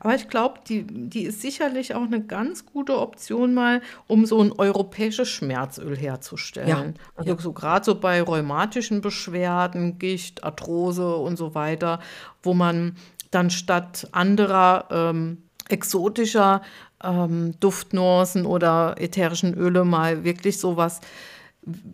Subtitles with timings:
[0.00, 4.42] Aber ich glaube, die, die ist sicherlich auch eine ganz gute Option mal, um so
[4.42, 6.68] ein europäisches Schmerzöl herzustellen.
[6.68, 7.02] Ja.
[7.16, 12.00] Also so gerade so bei rheumatischen Beschwerden, Gicht, Arthrose und so weiter,
[12.42, 12.96] wo man
[13.30, 16.62] dann statt anderer ähm, exotischer
[17.04, 21.00] ähm, Duftnuancen oder ätherischen Öle mal wirklich sowas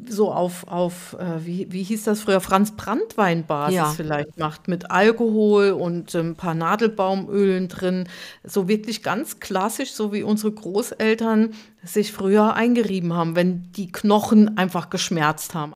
[0.08, 3.86] so auf, auf äh, wie, wie hieß das früher, Franz Brandwein-Basis ja.
[3.86, 8.08] vielleicht macht, mit Alkohol und ein ähm, paar Nadelbaumölen drin.
[8.44, 14.56] So wirklich ganz klassisch, so wie unsere Großeltern sich früher eingerieben haben, wenn die Knochen
[14.56, 15.72] einfach geschmerzt haben.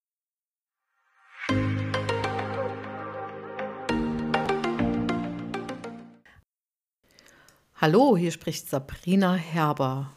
[7.74, 10.12] Hallo, hier spricht Sabrina Herber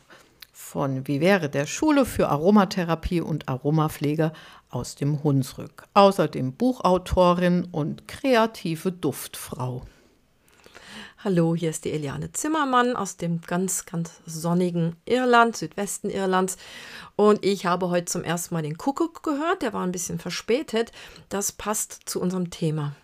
[0.74, 4.34] von Vivere, der Schule für Aromatherapie und Aromapflege
[4.72, 5.84] aus dem Hunsrück.
[5.94, 9.84] Außerdem Buchautorin und kreative Duftfrau.
[11.24, 16.58] Hallo, hier ist die Eliane Zimmermann aus dem ganz, ganz sonnigen Irland, Südwesten Irlands.
[17.16, 19.62] Und ich habe heute zum ersten Mal den Kuckuck gehört.
[19.62, 20.92] Der war ein bisschen verspätet.
[21.30, 22.96] Das passt zu unserem Thema.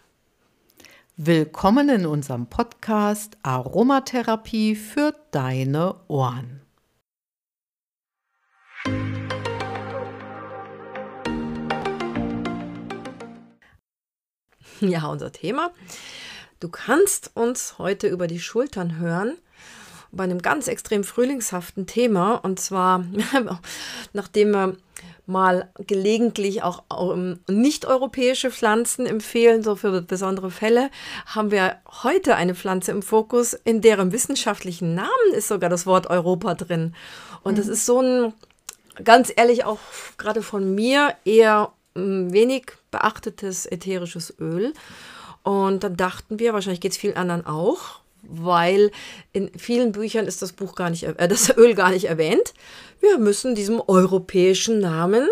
[1.18, 6.62] Willkommen in unserem Podcast Aromatherapie für deine Ohren.
[14.82, 15.72] Ja, unser Thema.
[16.60, 19.38] Du kannst uns heute über die Schultern hören
[20.12, 22.36] bei einem ganz extrem frühlingshaften Thema.
[22.36, 23.06] Und zwar,
[24.14, 24.78] nachdem wir
[25.26, 30.90] mal gelegentlich auch ähm, nicht-europäische Pflanzen empfehlen, so für besondere Fälle,
[31.28, 36.08] haben wir heute eine Pflanze im Fokus, in deren wissenschaftlichen Namen ist sogar das Wort
[36.08, 36.96] Europa drin.
[37.44, 37.58] Und mhm.
[37.58, 38.34] das ist so ein,
[39.04, 39.80] ganz ehrlich, auch
[40.18, 44.74] gerade von mir eher ähm, wenig beachtetes ätherisches Öl.
[45.44, 48.92] Und dann dachten wir, wahrscheinlich geht es vielen anderen auch, weil
[49.32, 52.54] in vielen Büchern ist das Buch gar nicht, äh, das Öl gar nicht erwähnt.
[53.00, 55.28] Wir müssen diesem europäischen Namen,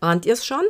[0.00, 0.64] ahnt ihr es schon,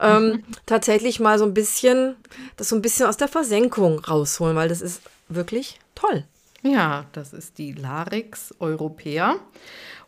[0.00, 2.16] ähm, tatsächlich mal so ein bisschen,
[2.56, 6.24] das so ein bisschen aus der Versenkung rausholen, weil das ist wirklich toll.
[6.62, 9.36] Ja, das ist die Larix europea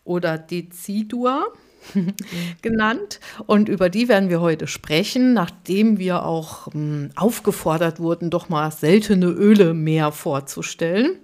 [0.06, 1.46] oder Decidua.
[2.62, 3.20] genannt.
[3.46, 8.70] Und über die werden wir heute sprechen, nachdem wir auch ähm, aufgefordert wurden, doch mal
[8.72, 11.18] seltene Öle mehr vorzustellen.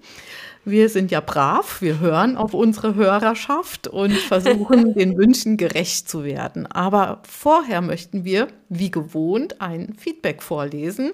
[0.64, 6.22] Wir sind ja brav, wir hören auf unsere Hörerschaft und versuchen den Wünschen gerecht zu
[6.22, 6.66] werden.
[6.66, 11.12] Aber vorher möchten wir, wie gewohnt, ein Feedback vorlesen,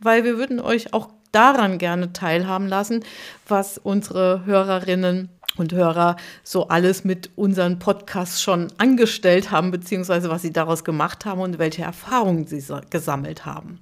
[0.00, 3.04] weil wir würden euch auch daran gerne teilhaben lassen,
[3.48, 10.42] was unsere Hörerinnen und Hörer so alles mit unseren Podcasts schon angestellt haben, beziehungsweise was
[10.42, 13.78] sie daraus gemacht haben und welche Erfahrungen sie gesammelt haben.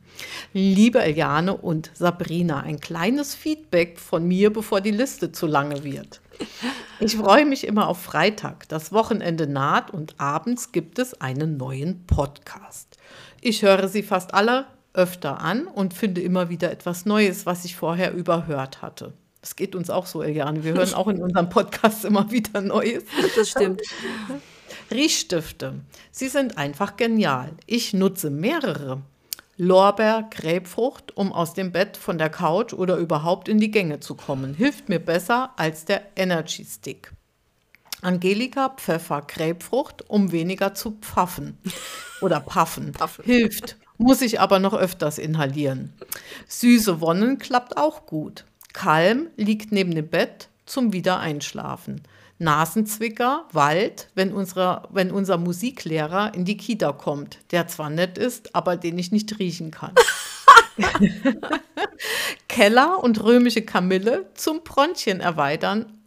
[0.53, 6.21] Liebe Eliane und Sabrina, ein kleines Feedback von mir, bevor die Liste zu lange wird.
[7.01, 8.69] Ich freue mich immer auf Freitag.
[8.69, 12.97] Das Wochenende naht und abends gibt es einen neuen Podcast.
[13.41, 17.77] Ich höre sie fast alle öfter an und finde immer wieder etwas Neues, was ich
[17.77, 19.13] vorher überhört hatte.
[19.41, 20.65] Das geht uns auch so, Eliane.
[20.65, 23.05] Wir hören auch in unserem Podcast immer wieder Neues.
[23.37, 23.83] Das stimmt.
[24.91, 25.75] Riechstifte.
[26.11, 27.53] Sie sind einfach genial.
[27.67, 29.03] Ich nutze mehrere.
[29.57, 34.15] Lorbeer, Grapefrucht, um aus dem Bett, von der Couch oder überhaupt in die Gänge zu
[34.15, 34.55] kommen.
[34.55, 37.13] Hilft mir besser als der Energy Stick.
[38.01, 41.59] Angelika, Pfeffer, Grapefrucht, um weniger zu pfaffen
[42.21, 42.93] oder paffen.
[42.99, 43.25] Paffen.
[43.25, 45.93] Hilft, muss ich aber noch öfters inhalieren.
[46.47, 48.45] Süße Wonnen klappt auch gut.
[48.73, 52.03] Kalm liegt neben dem Bett zum Wiedereinschlafen.
[52.39, 58.55] Nasenzwicker, Wald, wenn, unsere, wenn unser Musiklehrer in die Kita kommt, der zwar nett ist,
[58.55, 59.95] aber den ich nicht riechen kann.
[62.49, 65.99] Keller und römische Kamille zum Bronchien erweitern,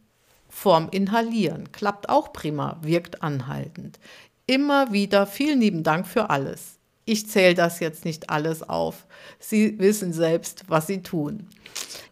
[0.50, 1.72] vorm Inhalieren.
[1.74, 4.00] Klappt auch prima, wirkt anhaltend.
[4.48, 6.78] Immer wieder vielen lieben Dank für alles.
[7.04, 9.06] Ich zähle das jetzt nicht alles auf.
[9.40, 11.50] Sie wissen selbst, was Sie tun.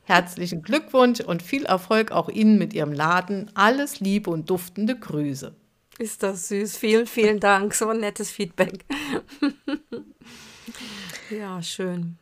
[0.09, 3.51] Herzlichen Glückwunsch und viel Erfolg auch Ihnen mit Ihrem Laden.
[3.53, 5.53] Alles Liebe und duftende Grüße.
[5.99, 6.77] Ist das süß.
[6.77, 7.75] Vielen, vielen Dank.
[7.75, 8.85] So ein nettes Feedback.
[11.29, 12.17] ja, schön.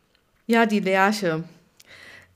[0.48, 1.46] Ja, die Lerche.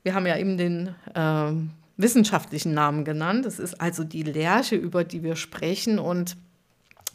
[0.04, 1.52] Wir haben ja eben den äh,
[1.98, 3.46] wissenschaftlichen Namen genannt.
[3.46, 6.00] Das ist also die Lerche, über die wir sprechen.
[6.00, 6.38] Und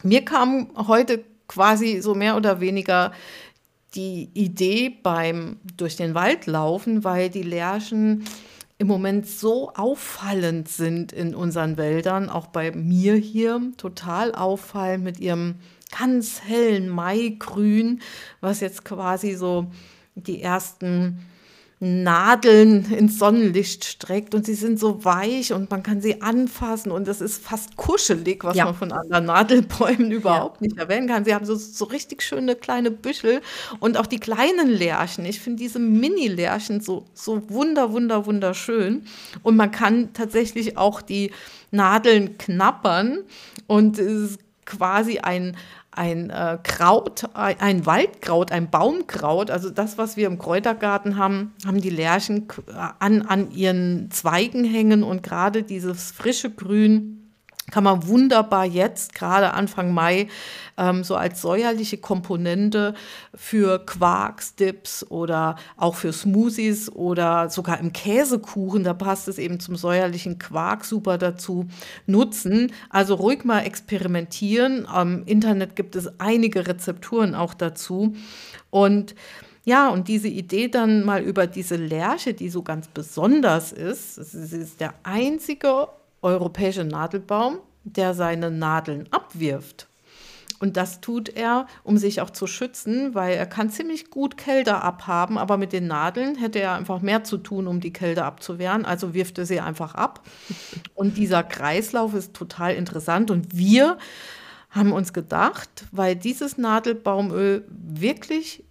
[0.03, 3.13] mir kam heute quasi so mehr oder weniger
[3.95, 8.25] die Idee beim durch den Wald laufen, weil die Lärchen
[8.77, 15.19] im Moment so auffallend sind in unseren Wäldern, auch bei mir hier, total auffallend mit
[15.19, 15.55] ihrem
[15.97, 18.01] ganz hellen Maigrün,
[18.39, 19.71] was jetzt quasi so
[20.15, 21.25] die ersten
[21.79, 27.07] Nadeln ins Sonnenlicht streckt und sie sind so weich und man kann sie anfassen und
[27.07, 28.65] das ist fast kuschelig, was Ja.
[28.65, 31.23] man von anderen Nadelbäumen überhaupt nicht erwähnen kann.
[31.23, 33.41] Sie haben so, so richtig schöne kleine Büschel
[33.79, 35.25] und auch die kleinen Lärchen.
[35.25, 39.03] Ich finde diese Mini-Lärchen so, so wunder, wunder, wunderschön
[39.43, 41.31] und man kann tatsächlich auch die
[41.69, 43.19] Nadeln knappern
[43.67, 45.55] und es ist quasi ein
[45.97, 51.53] ein äh, Kraut, ein, ein Waldkraut, ein Baumkraut, also das, was wir im Kräutergarten haben,
[51.65, 52.61] haben die Lärchen k-
[52.99, 57.16] an, an ihren Zweigen hängen und gerade dieses frische Grün
[57.69, 60.27] kann man wunderbar jetzt, gerade Anfang Mai,
[60.77, 62.93] ähm, so als säuerliche Komponente
[63.35, 69.59] für Quarks, Dips oder auch für Smoothies oder sogar im Käsekuchen, da passt es eben
[69.59, 71.67] zum säuerlichen Quark super dazu,
[72.05, 72.71] nutzen.
[72.89, 74.85] Also ruhig mal experimentieren.
[74.87, 78.15] Am Internet gibt es einige Rezepturen auch dazu.
[78.69, 79.13] Und
[79.65, 84.33] ja, und diese Idee dann mal über diese Lerche, die so ganz besonders ist, es
[84.33, 85.89] ist der einzige
[86.27, 89.87] europäische Nadelbaum, der seine Nadeln abwirft.
[90.59, 94.81] Und das tut er, um sich auch zu schützen, weil er kann ziemlich gut Kälte
[94.81, 98.83] abhaben, aber mit den Nadeln hätte er einfach mehr zu tun, um die Kälte abzuwehren.
[98.83, 100.27] Also wirft er sie einfach ab.
[100.95, 103.29] Und dieser Kreislauf ist total interessant.
[103.29, 103.99] Und wir
[104.71, 108.63] haben uns gedacht, weil dieses Nadelbaumöl wirklich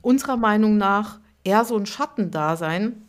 [0.00, 3.02] unserer Meinung nach eher so ein Schattendasein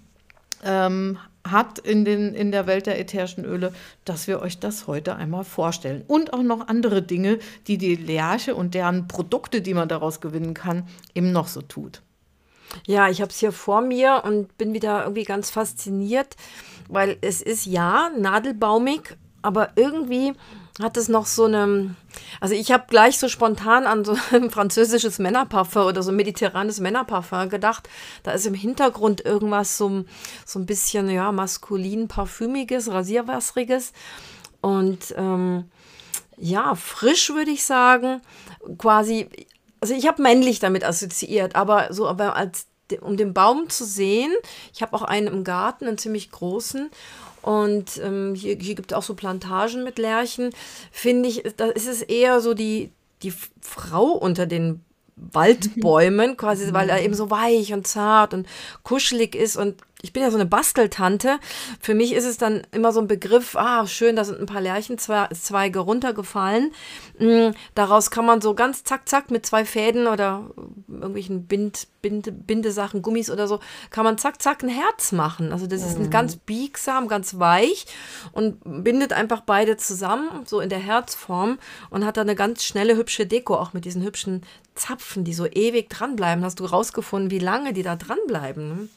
[0.64, 1.18] ähm,
[1.52, 3.74] hat in, den, in der Welt der ätherischen Öle,
[4.06, 6.04] dass wir euch das heute einmal vorstellen.
[6.08, 10.54] Und auch noch andere Dinge, die die Lerche und deren Produkte, die man daraus gewinnen
[10.54, 12.02] kann, eben noch so tut.
[12.86, 16.36] Ja, ich habe es hier vor mir und bin wieder irgendwie ganz fasziniert,
[16.90, 20.34] weil es ist ja nadelbaumig, aber irgendwie
[20.81, 21.95] hat es noch so eine,
[22.39, 26.79] also ich habe gleich so spontan an so ein französisches Männerparfum oder so ein mediterranes
[26.79, 27.89] Männerparfum gedacht.
[28.24, 30.06] Da ist im Hintergrund irgendwas so,
[30.45, 33.94] so ein bisschen, ja, maskulin, parfümiges, rasierwasseriges
[34.62, 35.65] und ähm,
[36.38, 38.21] ja, frisch würde ich sagen,
[38.77, 39.27] quasi,
[39.81, 42.67] also ich habe männlich damit assoziiert, aber so aber als
[43.01, 44.31] um den Baum zu sehen,
[44.74, 46.89] ich habe auch einen im Garten, einen ziemlich großen.
[47.42, 50.51] Und ähm, hier, hier gibt es auch so Plantagen mit Lärchen,
[50.92, 52.92] finde ich, da ist es eher so die,
[53.24, 54.84] die Frau unter den
[55.16, 58.48] Waldbäumen, quasi, weil er eben so weich und zart und
[58.84, 59.56] kuschelig ist.
[59.57, 61.40] Und ich bin ja so eine Basteltante.
[61.80, 64.62] Für mich ist es dann immer so ein Begriff, ah, schön, da sind ein paar
[64.62, 66.72] Lärchenzweige runtergefallen.
[67.18, 70.52] Mm, Daraus kann man so ganz zack, zack mit zwei Fäden oder
[70.88, 73.60] irgendwelchen Bind, Bind, Bindesachen, Gummis oder so,
[73.90, 75.52] kann man zack, zack ein Herz machen.
[75.52, 77.88] Also das ist ganz biegsam, ganz weich
[78.34, 81.58] und bindet einfach beide zusammen, so in der Herzform
[81.90, 84.44] und hat dann eine ganz schnelle, hübsche Deko, auch mit diesen hübschen
[84.76, 86.46] Zapfen, die so ewig dranbleiben.
[86.46, 88.92] Hast du rausgefunden, wie lange die da dranbleiben?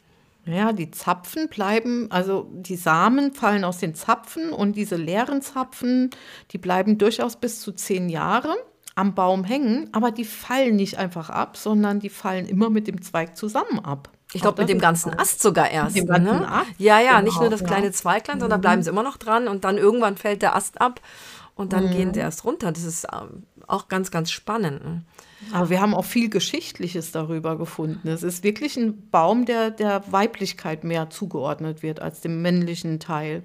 [0.44, 0.56] Ne?
[0.56, 6.10] Ja, die Zapfen bleiben, also die Samen fallen aus den Zapfen und diese leeren Zapfen,
[6.50, 8.54] die bleiben durchaus bis zu zehn Jahre
[8.94, 13.00] am Baum hängen, aber die fallen nicht einfach ab, sondern die fallen immer mit dem
[13.02, 14.10] Zweig zusammen ab.
[14.32, 15.96] Ich glaube, mit dem ganzen Ast sogar erst.
[15.96, 16.48] dem ganzen ne?
[16.48, 17.66] Ast, Ja, ja, nicht genau, nur das ja.
[17.66, 21.00] kleine Zweiglein, sondern bleiben sie immer noch dran und dann irgendwann fällt der Ast ab
[21.56, 22.70] und dann gehen sie erst runter.
[22.70, 25.04] Das ist ähm, auch ganz, ganz spannend.
[25.52, 28.08] Aber wir haben auch viel Geschichtliches darüber gefunden.
[28.08, 33.42] Es ist wirklich ein Baum, der der Weiblichkeit mehr zugeordnet wird als dem männlichen Teil.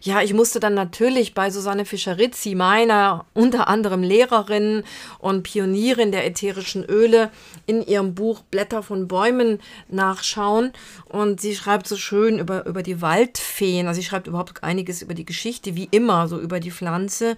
[0.00, 4.82] Ja, ich musste dann natürlich bei Susanne Fischerizzi, meiner unter anderem Lehrerin
[5.18, 7.30] und Pionierin der ätherischen Öle,
[7.66, 9.58] in ihrem Buch Blätter von Bäumen
[9.88, 10.72] nachschauen.
[11.06, 13.86] Und sie schreibt so schön über, über die Waldfeen.
[13.86, 17.36] Also sie schreibt überhaupt einiges über die Geschichte, wie immer, so über die Pflanze.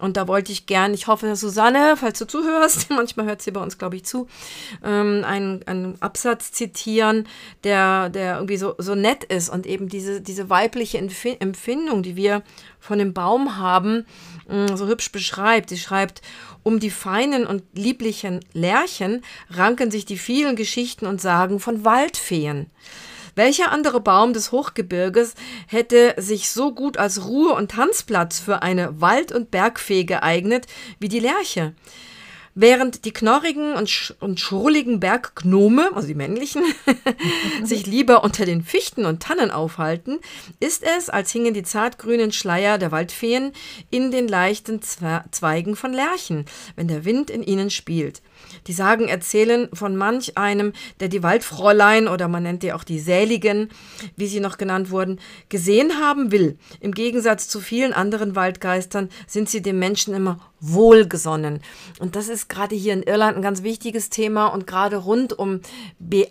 [0.00, 3.60] Und da wollte ich gern, ich hoffe, Susanne, falls du zuhörst, manchmal hört sie bei
[3.62, 4.26] uns, glaube ich, zu,
[4.84, 7.28] ähm, einen, einen Absatz zitieren,
[7.64, 12.16] der, der irgendwie so, so nett ist und eben diese, diese weibliche Empfi- Empfindung, die
[12.16, 12.42] wir
[12.78, 14.06] von dem Baum haben,
[14.48, 15.68] mh, so hübsch beschreibt.
[15.68, 16.22] Sie schreibt,
[16.62, 22.70] um die feinen und lieblichen Lärchen ranken sich die vielen Geschichten und Sagen von Waldfeen.
[23.34, 25.34] Welcher andere Baum des Hochgebirges
[25.66, 30.66] hätte sich so gut als Ruhe- und Tanzplatz für eine Wald- und Bergfee geeignet
[30.98, 31.74] wie die Lerche?
[32.56, 36.64] Während die knorrigen und, sch und schrulligen Berggnome, also die männlichen,
[37.62, 40.18] sich lieber unter den Fichten und Tannen aufhalten,
[40.58, 43.52] ist es, als hingen die zartgrünen Schleier der Waldfeen
[43.90, 46.44] in den leichten Zwe Zweigen von Lärchen,
[46.74, 48.20] wenn der Wind in ihnen spielt.
[48.66, 52.98] Die Sagen erzählen von manch einem, der die Waldfräulein oder man nennt die auch die
[52.98, 53.68] Säligen,
[54.16, 56.58] wie sie noch genannt wurden, gesehen haben will.
[56.80, 61.60] Im Gegensatz zu vielen anderen Waldgeistern sind sie dem Menschen immer wohlgesonnen.
[61.98, 65.60] Und das ist gerade hier in Irland ein ganz wichtiges Thema und gerade rund um
[65.98, 66.28] Be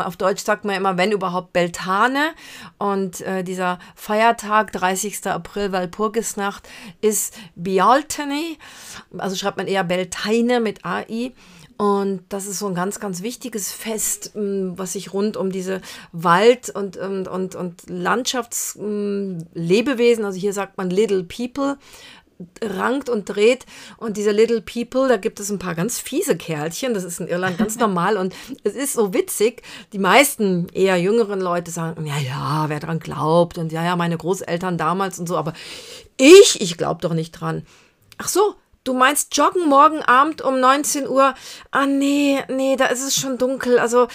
[0.00, 2.32] auf Deutsch sagt man immer, wenn überhaupt, Beltane.
[2.78, 5.26] Und äh, dieser Feiertag, 30.
[5.26, 6.68] April, Walpurgisnacht,
[7.00, 8.56] ist Bialtene.
[9.18, 11.32] Also schreibt man eher Beltaine mit AI.
[11.78, 15.82] Und das ist so ein ganz, ganz wichtiges Fest, was sich rund um diese
[16.12, 21.76] Wald- und, und, und, und Landschaftslebewesen, also hier sagt man Little People,
[22.62, 23.66] rankt und dreht.
[23.96, 26.94] Und diese Little People, da gibt es ein paar ganz fiese Kerlchen.
[26.94, 28.16] Das ist in Irland ganz normal.
[28.16, 29.62] Und es ist so witzig.
[29.92, 33.58] Die meisten eher jüngeren Leute sagen, ja, ja, wer dran glaubt.
[33.58, 35.36] Und ja, ja, meine Großeltern damals und so.
[35.36, 35.52] Aber
[36.16, 37.66] ich, ich glaube doch nicht dran.
[38.18, 38.54] Ach so,
[38.86, 41.34] Du meinst joggen morgen Abend um 19 Uhr?
[41.72, 43.80] Ah, nee, nee, da ist es schon dunkel.
[43.80, 44.06] Also,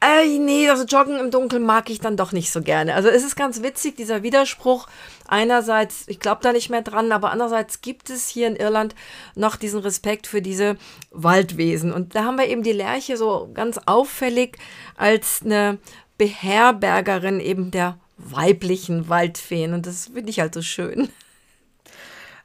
[0.00, 2.94] äh, nee, also joggen im Dunkeln mag ich dann doch nicht so gerne.
[2.94, 4.86] Also, es ist ganz witzig, dieser Widerspruch.
[5.26, 8.94] Einerseits, ich glaube da nicht mehr dran, aber andererseits gibt es hier in Irland
[9.34, 10.76] noch diesen Respekt für diese
[11.10, 11.92] Waldwesen.
[11.92, 14.58] Und da haben wir eben die Lerche so ganz auffällig
[14.96, 15.78] als eine
[16.18, 19.72] Beherbergerin eben der weiblichen Waldfeen.
[19.72, 21.08] Und das finde ich halt so schön.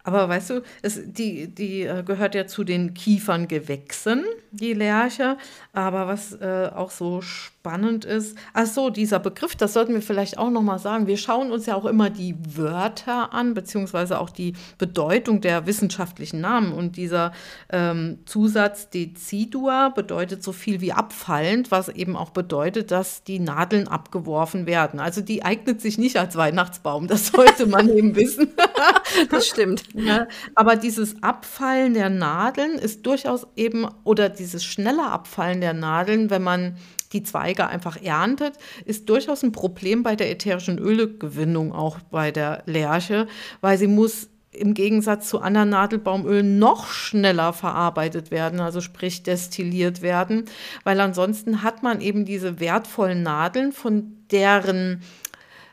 [0.09, 5.37] Aber weißt du, es, die, die äh, gehört ja zu den Kieferngewächsen, die Lerche.
[5.71, 7.58] Aber was äh, auch so spannend
[8.05, 11.07] ist, ach so, dieser Begriff, das sollten wir vielleicht auch nochmal sagen.
[11.07, 16.39] Wir schauen uns ja auch immer die Wörter an, beziehungsweise auch die Bedeutung der wissenschaftlichen
[16.39, 16.71] Namen.
[16.71, 17.33] Und dieser
[17.71, 23.87] ähm, Zusatz Decidua bedeutet so viel wie abfallend, was eben auch bedeutet, dass die Nadeln
[23.87, 24.99] abgeworfen werden.
[24.99, 28.53] Also die eignet sich nicht als Weihnachtsbaum, das sollte man eben wissen.
[29.29, 29.83] das stimmt.
[29.93, 36.29] Ja, aber dieses Abfallen der Nadeln ist durchaus eben, oder dieses schnelle Abfallen der Nadeln,
[36.29, 36.77] wenn man
[37.11, 38.53] die Zweige einfach erntet,
[38.85, 43.27] ist durchaus ein Problem bei der ätherischen Ölgewinnung, auch bei der Lerche,
[43.61, 50.01] weil sie muss im Gegensatz zu anderen Nadelbaumölen noch schneller verarbeitet werden, also sprich destilliert
[50.01, 50.45] werden,
[50.83, 55.01] weil ansonsten hat man eben diese wertvollen Nadeln, von deren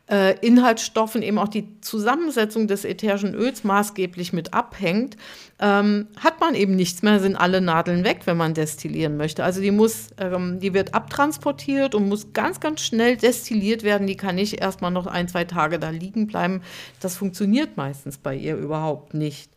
[0.08, 5.16] äh, Inhaltsstoffen eben auch die Zusammensetzung des ätherischen Öls maßgeblich mit abhängt,
[5.58, 9.42] ähm, hat man eben nichts mehr, sind alle Nadeln weg, wenn man destillieren möchte.
[9.42, 14.06] Also die muss, ähm, die wird abtransportiert und muss ganz, ganz schnell destilliert werden.
[14.06, 16.62] Die kann nicht erstmal noch ein, zwei Tage da liegen bleiben.
[17.00, 19.50] Das funktioniert meistens bei ihr überhaupt nicht.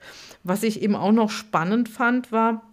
[0.44, 2.64] Was ich eben auch noch spannend fand, war,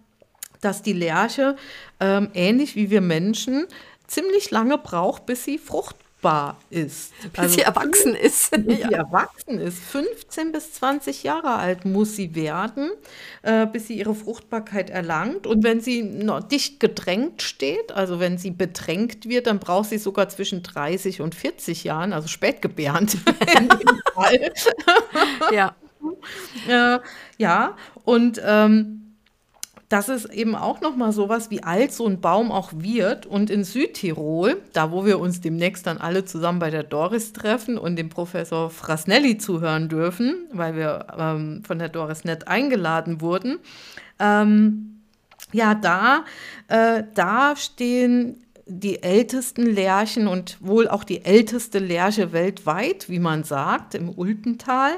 [0.61, 1.55] dass die Lerche,
[1.99, 3.67] ähm, ähnlich wie wir Menschen,
[4.07, 7.13] ziemlich lange braucht, bis sie fruchtbar fruchtbar ist.
[7.31, 8.51] Bis also, sie erwachsen ist.
[8.65, 8.87] Bis ja.
[8.87, 9.79] sie erwachsen ist.
[9.79, 12.91] 15 bis 20 Jahre alt muss sie werden,
[13.43, 15.47] äh, bis sie ihre Fruchtbarkeit erlangt.
[15.47, 19.97] Und wenn sie noch dicht gedrängt steht, also wenn sie bedrängt wird, dann braucht sie
[19.97, 23.17] sogar zwischen 30 und 40 Jahren, also spätgebärend.
[25.51, 25.75] ja.
[26.67, 26.99] Äh,
[27.37, 29.06] ja, und ähm,
[29.89, 33.25] das ist eben auch noch mal sowas, wie alt so ein Baum auch wird.
[33.25, 37.77] Und in Südtirol, da wo wir uns demnächst dann alle zusammen bei der Doris treffen
[37.77, 43.59] und dem Professor Frasnelli zuhören dürfen, weil wir ähm, von der Doris Nett eingeladen wurden,
[44.19, 44.97] ähm,
[45.53, 46.25] ja, da,
[46.67, 53.43] äh, da stehen die ältesten Lerchen und wohl auch die älteste Lerche weltweit, wie man
[53.43, 54.91] sagt, im Ulpental.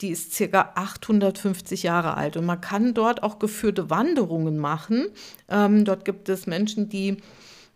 [0.00, 5.06] Die ist circa 850 Jahre alt und man kann dort auch geführte Wanderungen machen.
[5.48, 7.18] Ähm, dort gibt es Menschen, die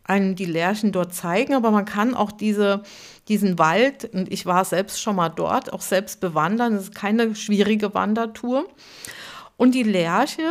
[0.04, 2.82] einem die Lerchen dort zeigen, aber man kann auch diese,
[3.28, 6.74] diesen Wald, und ich war selbst schon mal dort, auch selbst bewandern.
[6.74, 8.66] Das ist keine schwierige Wandertour.
[9.56, 10.42] Und die Lerche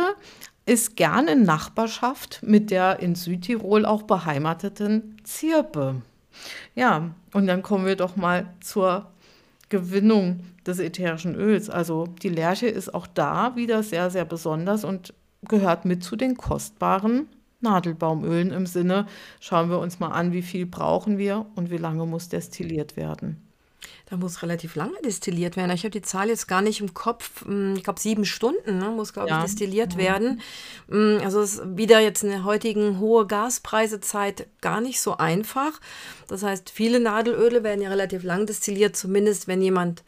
[0.66, 6.02] ist gerne in Nachbarschaft mit der in Südtirol auch beheimateten Zirpe.
[6.74, 9.06] Ja, und dann kommen wir doch mal zur
[9.68, 11.70] Gewinnung des ätherischen Öls.
[11.70, 15.14] Also die Lerche ist auch da wieder sehr, sehr besonders und
[15.48, 17.28] gehört mit zu den kostbaren
[17.60, 19.06] Nadelbaumölen im Sinne,
[19.40, 23.45] schauen wir uns mal an, wie viel brauchen wir und wie lange muss destilliert werden.
[24.06, 25.70] Da muss relativ lange destilliert werden.
[25.72, 27.44] Ich habe die Zahl jetzt gar nicht im Kopf.
[27.44, 29.38] Hm, ich glaube, sieben Stunden ne, muss, glaube ja.
[29.38, 29.98] ich, destilliert ja.
[29.98, 30.40] werden.
[30.88, 35.80] Hm, also ist wieder jetzt in der heutigen hohe Gaspreisezeit gar nicht so einfach.
[36.28, 40.04] Das heißt, viele Nadelöle werden ja relativ lang destilliert, zumindest wenn jemand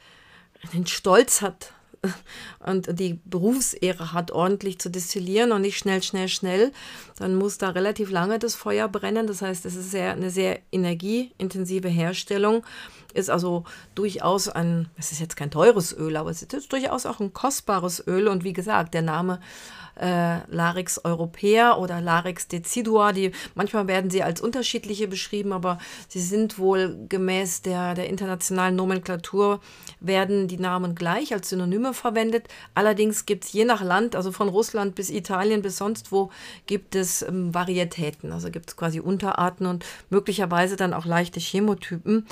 [0.72, 1.72] den Stolz hat,
[2.66, 6.72] und die Berufsehre hat, ordentlich zu destillieren und nicht schnell, schnell, schnell,
[7.18, 9.26] dann muss da relativ lange das Feuer brennen.
[9.26, 12.64] Das heißt, es ist sehr, eine sehr energieintensive Herstellung
[13.14, 17.20] ist also durchaus ein, es ist jetzt kein teures Öl, aber es ist durchaus auch
[17.20, 18.28] ein kostbares Öl.
[18.28, 19.40] Und wie gesagt, der Name
[20.00, 26.20] äh, Larix europäer oder Larix decidua, die manchmal werden sie als unterschiedliche beschrieben, aber sie
[26.20, 29.60] sind wohl gemäß der, der internationalen Nomenklatur
[30.00, 32.46] werden die Namen gleich als Synonyme verwendet.
[32.75, 36.30] Allerdings gibt es je nach Land, also von Russland bis Italien bis sonst wo,
[36.66, 38.32] gibt es ähm, Varietäten.
[38.32, 42.26] Also gibt es quasi Unterarten und möglicherweise dann auch leichte Chemotypen.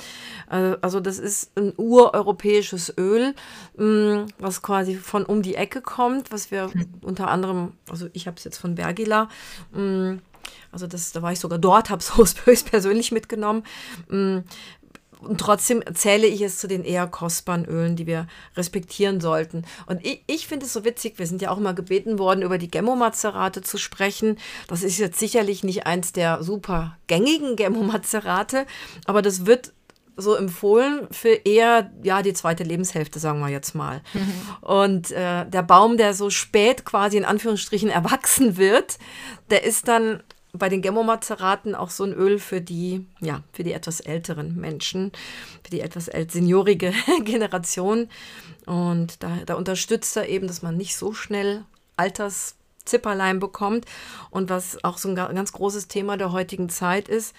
[0.49, 3.33] Äh, also das ist ein ureuropäisches Öl,
[3.77, 6.87] ähm, was quasi von um die Ecke kommt, was wir mhm.
[7.01, 9.29] unter anderem, also ich habe es jetzt von Bergila,
[9.75, 10.21] ähm,
[10.71, 12.15] also das, da war ich sogar dort, habe es
[12.45, 13.63] höchstpersönlich mitgenommen.
[15.21, 19.65] Und trotzdem zähle ich es zu den eher kostbaren Ölen, die wir respektieren sollten.
[19.87, 22.57] Und ich, ich finde es so witzig, wir sind ja auch immer gebeten worden, über
[22.57, 24.37] die Gemmo-Mazerate zu sprechen.
[24.67, 28.65] Das ist jetzt sicherlich nicht eins der super gängigen Gemmo-Mazerate,
[29.05, 29.73] aber das wird
[30.17, 34.01] so empfohlen für eher ja die zweite Lebenshälfte, sagen wir jetzt mal.
[34.13, 34.67] Mhm.
[34.67, 38.97] Und äh, der Baum, der so spät quasi in Anführungsstrichen erwachsen wird,
[39.51, 40.23] der ist dann
[40.53, 45.11] bei den Gemomazeraten auch so ein Öl für die, ja, für die etwas älteren Menschen,
[45.63, 48.09] für die etwas seniorige Generation.
[48.65, 51.65] Und da, da unterstützt er eben, dass man nicht so schnell
[51.97, 53.85] Alterszipperlein bekommt.
[54.29, 57.35] Und was auch so ein ganz großes Thema der heutigen Zeit ist,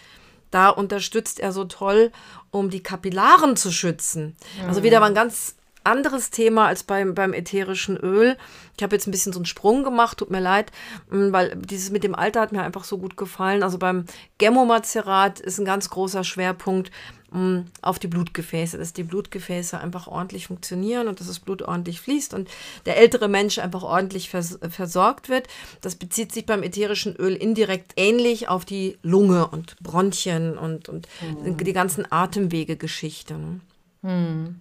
[0.50, 2.10] da unterstützt er so toll,
[2.50, 4.36] um die Kapillaren zu schützen.
[4.66, 5.56] Also wieder mal ein ganz
[5.88, 8.36] anderes Thema als beim, beim ätherischen Öl.
[8.76, 10.70] Ich habe jetzt ein bisschen so einen Sprung gemacht, tut mir leid,
[11.10, 13.62] mm, weil dieses mit dem Alter hat mir einfach so gut gefallen.
[13.62, 14.04] Also beim
[14.36, 16.90] Gemmomazerat ist ein ganz großer Schwerpunkt
[17.32, 22.00] mm, auf die Blutgefäße, dass die Blutgefäße einfach ordentlich funktionieren und dass das Blut ordentlich
[22.02, 22.48] fließt und
[22.84, 25.48] der ältere Mensch einfach ordentlich vers versorgt wird.
[25.80, 31.08] Das bezieht sich beim ätherischen Öl indirekt ähnlich auf die Lunge und Bronchien und, und
[31.42, 31.56] mhm.
[31.56, 33.62] die ganzen Atemwegegeschichten.
[34.02, 34.60] Hm.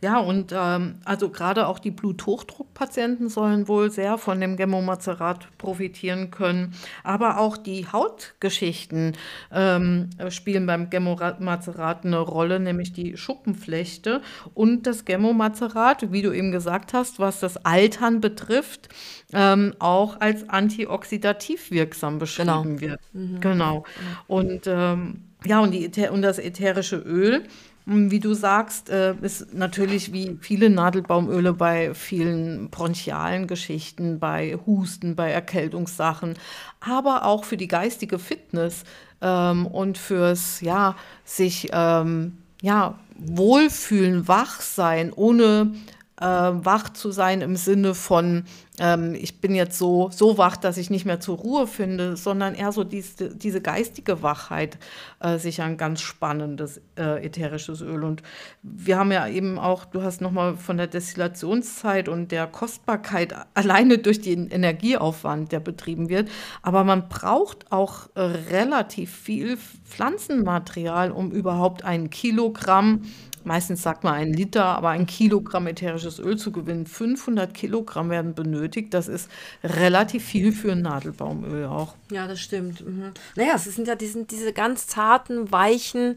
[0.00, 6.30] Ja, und ähm, also gerade auch die Bluthochdruckpatienten sollen wohl sehr von dem Gemmomazerat profitieren
[6.30, 6.72] können.
[7.02, 9.16] Aber auch die Hautgeschichten
[9.50, 14.22] ähm, spielen beim Gemmomazerat eine Rolle, nämlich die Schuppenflechte
[14.54, 18.88] und das Gemmomazerat, wie du eben gesagt hast, was das Altern betrifft,
[19.32, 22.80] ähm, auch als antioxidativ wirksam beschrieben genau.
[22.80, 23.00] wird.
[23.12, 23.40] Mhm.
[23.40, 23.84] Genau.
[24.28, 27.42] Und ähm, ja, und, die, und das ätherische Öl
[27.86, 35.14] wie du sagst, äh, ist natürlich wie viele Nadelbaumöle bei vielen bronchialen Geschichten, bei Husten,
[35.14, 36.34] bei Erkältungssachen,
[36.80, 38.82] aber auch für die geistige Fitness
[39.20, 45.72] ähm, und fürs, ja, sich, ähm, ja, wohlfühlen, wach sein, ohne
[46.20, 48.44] äh, wach zu sein im Sinne von,
[48.78, 52.54] ähm, ich bin jetzt so, so wach, dass ich nicht mehr zur Ruhe finde, sondern
[52.54, 54.78] eher so diese, diese geistige Wachheit,
[55.20, 58.04] äh, sicher ein ganz spannendes äh, ätherisches Öl.
[58.04, 58.22] Und
[58.62, 63.98] wir haben ja eben auch, du hast nochmal von der Destillationszeit und der Kostbarkeit alleine
[63.98, 66.30] durch den Energieaufwand, der betrieben wird,
[66.62, 73.02] aber man braucht auch äh, relativ viel Pflanzenmaterial, um überhaupt ein Kilogramm
[73.46, 76.86] meistens sagt man ein Liter, aber ein Kilogramm ätherisches Öl zu gewinnen.
[76.86, 78.92] 500 Kilogramm werden benötigt.
[78.92, 79.30] Das ist
[79.62, 81.94] relativ viel für ein Nadelbaumöl auch.
[82.10, 82.86] Ja, das stimmt.
[82.86, 83.12] Mhm.
[83.36, 86.16] Naja, es sind ja die, sind diese ganz zarten, weichen,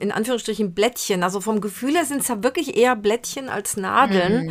[0.00, 1.22] in Anführungsstrichen Blättchen.
[1.22, 4.46] Also vom Gefühl her sind es ja wirklich eher Blättchen als Nadeln.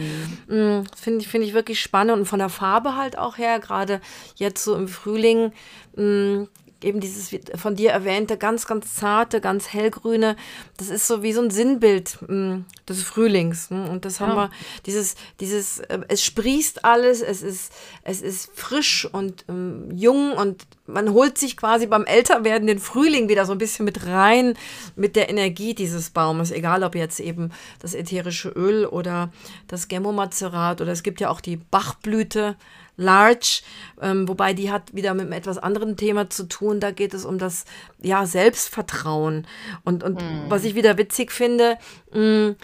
[0.48, 0.58] Mhm.
[0.58, 0.84] mhm.
[0.96, 4.02] Finde ich, find ich wirklich spannend und von der Farbe halt auch her, gerade
[4.36, 5.52] jetzt so im Frühling
[5.96, 6.46] mm,
[6.84, 10.36] eben dieses von dir erwähnte, ganz, ganz zarte, ganz hellgrüne,
[10.78, 13.72] das ist so wie so ein Sinnbild mh, mm, des Frühlings.
[13.72, 13.90] Ne?
[13.90, 14.36] Und das haben ja.
[14.36, 14.52] wir,
[14.86, 20.66] dieses, dieses, äh, es sprießt alles, es ist, es ist frisch und ähm, jung und
[20.86, 24.54] man holt sich quasi beim Älterwerden den Frühling wieder so ein bisschen mit rein,
[24.96, 29.32] mit der Energie dieses Baumes, egal ob jetzt eben das ätherische Öl oder
[29.68, 32.56] das Gemmomazerat oder es gibt ja auch die Bachblüte,
[32.98, 33.62] Large,
[34.02, 36.80] ähm, wobei die hat wieder mit einem etwas anderen Thema zu tun.
[36.80, 37.66] Da geht es um das
[38.02, 39.48] ja, Selbstvertrauen.
[39.84, 40.46] Und, und mhm.
[40.50, 41.78] was ich wieder witzig finde,
[42.12, 42.56] mh, mm,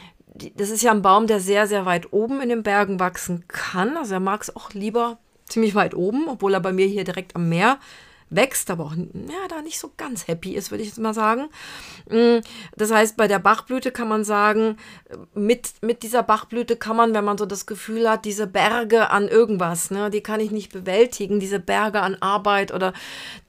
[0.56, 3.96] das ist ja ein Baum, der sehr, sehr weit oben in den Bergen wachsen kann.
[3.98, 7.36] Also er mag es auch lieber ziemlich weit oben, obwohl er bei mir hier direkt
[7.36, 7.78] am Meer
[8.36, 11.50] wächst, aber auch ja, da nicht so ganz happy ist, würde ich jetzt mal sagen.
[12.10, 12.40] Mm,
[12.76, 14.78] das heißt, bei der Bachblüte kann man sagen,
[15.34, 19.28] mit, mit dieser Bachblüte kann man, wenn man so das Gefühl hat, diese Berge an
[19.28, 22.94] irgendwas, ne, die kann ich nicht bewältigen, diese Berge an Arbeit oder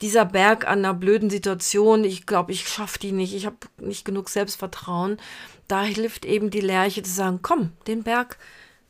[0.01, 4.05] dieser Berg an einer blöden Situation, ich glaube, ich schaffe die nicht, ich habe nicht
[4.05, 5.17] genug Selbstvertrauen.
[5.67, 8.37] Da hilft eben die Lerche zu sagen, komm, den Berg,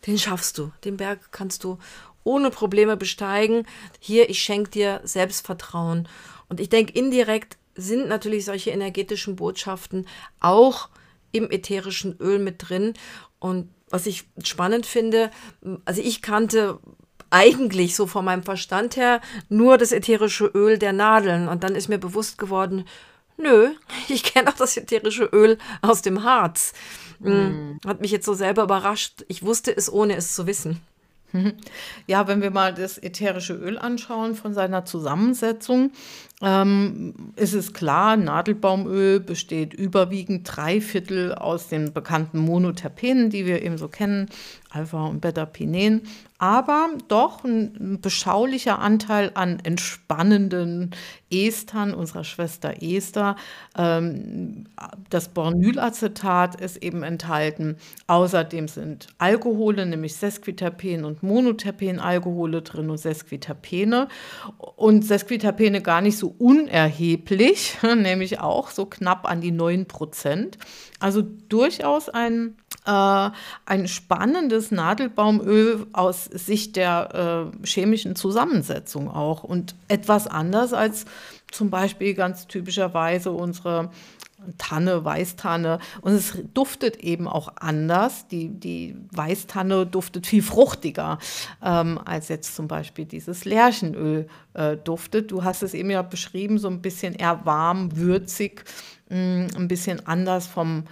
[0.08, 1.80] den schaffst du, den Berg kannst du
[2.26, 3.66] ohne Probleme besteigen.
[4.00, 6.10] Hier, ich schenke dir Selbstvertrauen.
[6.50, 10.08] Und ich denke, indirekt sind natürlich solche energetischen Botschaften
[10.42, 10.90] auch
[11.32, 12.94] im ätherischen Öl mit drin.
[13.40, 15.32] Und was ich spannend finde,
[15.86, 16.80] also ich kannte
[17.30, 21.48] eigentlich so von meinem Verstand her nur das ätherische Öl der Nadeln.
[21.48, 22.86] Und dann ist mir bewusst geworden,
[23.38, 23.72] nö,
[24.08, 26.74] ich kenne auch das ätherische Öl aus dem Harz.
[27.20, 27.80] Mhm.
[27.86, 29.26] Hat mich jetzt so selber überrascht.
[29.28, 30.82] Ich wusste es, ohne es zu wissen.
[32.08, 35.92] Ja, wenn wir mal das ätherische Öl anschauen von seiner Zusammensetzung,
[36.42, 43.64] ähm, ist es klar, Nadelbaumöl besteht überwiegend drei Viertel aus den bekannten Monoterpenen, die wir
[43.64, 44.30] eben so kennen,
[44.70, 46.02] Alpha- und Beta-Pinen,
[46.38, 50.91] aber doch ein beschaulicher Anteil an entspannenden
[51.32, 53.36] Estern unserer Schwester Ester.
[53.78, 54.65] Ähm,
[55.10, 57.78] das Bornylacetat ist eben enthalten.
[58.08, 64.10] Außerdem sind Alkohole, nämlich Sesquiterpen und Monoterpenalkohole drin und Sesquiterpene.
[64.76, 70.58] Und Sesquiterpene gar nicht so unerheblich, nämlich auch so knapp an die 9 Prozent.
[71.00, 73.30] Also durchaus ein äh,
[73.65, 81.06] ein spannendes Nadelbaumöl aus Sicht der äh, chemischen Zusammensetzung auch und etwas anders als
[81.52, 83.89] zum Beispiel ganz typischerweise unsere
[84.58, 85.80] Tanne, Weißtanne.
[86.02, 88.28] Und es duftet eben auch anders.
[88.28, 91.19] Die, die Weißtanne duftet viel fruchtiger,
[91.63, 95.32] ähm, als jetzt zum Beispiel dieses Lärchenöl äh, duftet.
[95.32, 98.63] Du hast es eben ja beschrieben, so ein bisschen eher warm, würzig,
[99.10, 100.84] mh, mm, ein bisschen anders vom,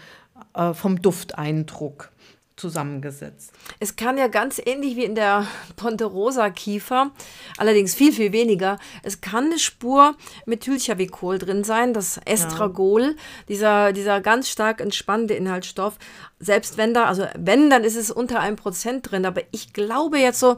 [0.54, 2.12] äh, vom Dufteindruck
[2.56, 3.52] zusammengesetzt.
[3.80, 7.12] Es kann ja ganz ähnlich wie in der Ponderosa Kiefer,
[7.58, 8.78] allerdings viel, viel weniger.
[9.02, 13.12] Es kann eine Spur Methylchavicol drin sein, das Estragol, ja.
[13.50, 15.98] dieser, dieser ganz stark entspannende Inhaltsstoff.
[16.40, 19.26] Selbst wenn da, also wenn, dann ist es unter einem Prozent drin.
[19.26, 20.58] Aber ich glaube jetzt so,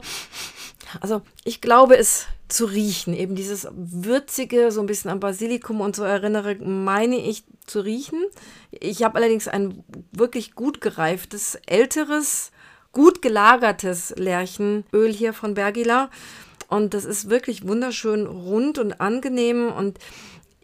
[1.00, 5.96] also ich glaube es zu riechen, eben dieses würzige, so ein bisschen an Basilikum und
[5.96, 8.22] so erinnere, meine ich zu riechen.
[8.70, 12.52] Ich habe allerdings ein wirklich gut gereiftes, älteres,
[12.92, 16.10] gut gelagertes Lärchenöl hier von Bergila.
[16.68, 19.98] Und das ist wirklich wunderschön rund und angenehm und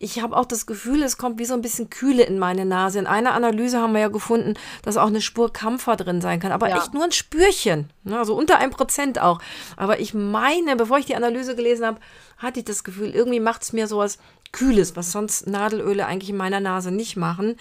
[0.02, 2.98] ich habe auch das Gefühl, es kommt wie so ein bisschen Kühle in meine Nase.
[2.98, 6.50] In einer Analyse haben wir ja gefunden, dass auch eine Spur Kampfer drin sein kann,
[6.50, 6.78] aber ja.
[6.78, 8.18] echt nur ein Spürchen, ne?
[8.18, 9.40] also unter einem Prozent auch.
[9.76, 12.00] Aber ich meine, bevor ich die Analyse gelesen habe,
[12.36, 14.18] hatte ich das Gefühl, irgendwie macht es mir sowas
[14.50, 17.56] Kühles, was sonst Nadelöle eigentlich in meiner Nase nicht machen.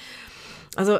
[0.75, 0.99] Also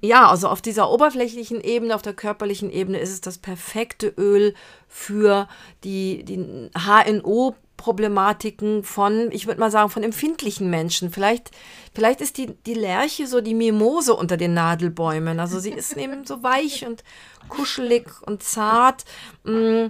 [0.00, 4.54] ja, also auf dieser oberflächlichen Ebene, auf der körperlichen Ebene ist es das perfekte Öl
[4.88, 5.48] für
[5.82, 11.10] die, die HNO Problematiken von, ich würde mal sagen, von empfindlichen Menschen.
[11.10, 11.50] Vielleicht,
[11.94, 15.40] vielleicht ist die, die Lerche so die Mimose unter den Nadelbäumen.
[15.40, 17.04] Also sie ist eben so weich und
[17.48, 19.04] kuschelig und zart
[19.44, 19.86] mm,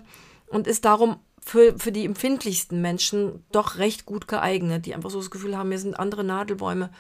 [0.48, 5.18] und ist darum für, für die empfindlichsten Menschen doch recht gut geeignet, die einfach so
[5.18, 6.90] das Gefühl haben, mir sind andere Nadelbäume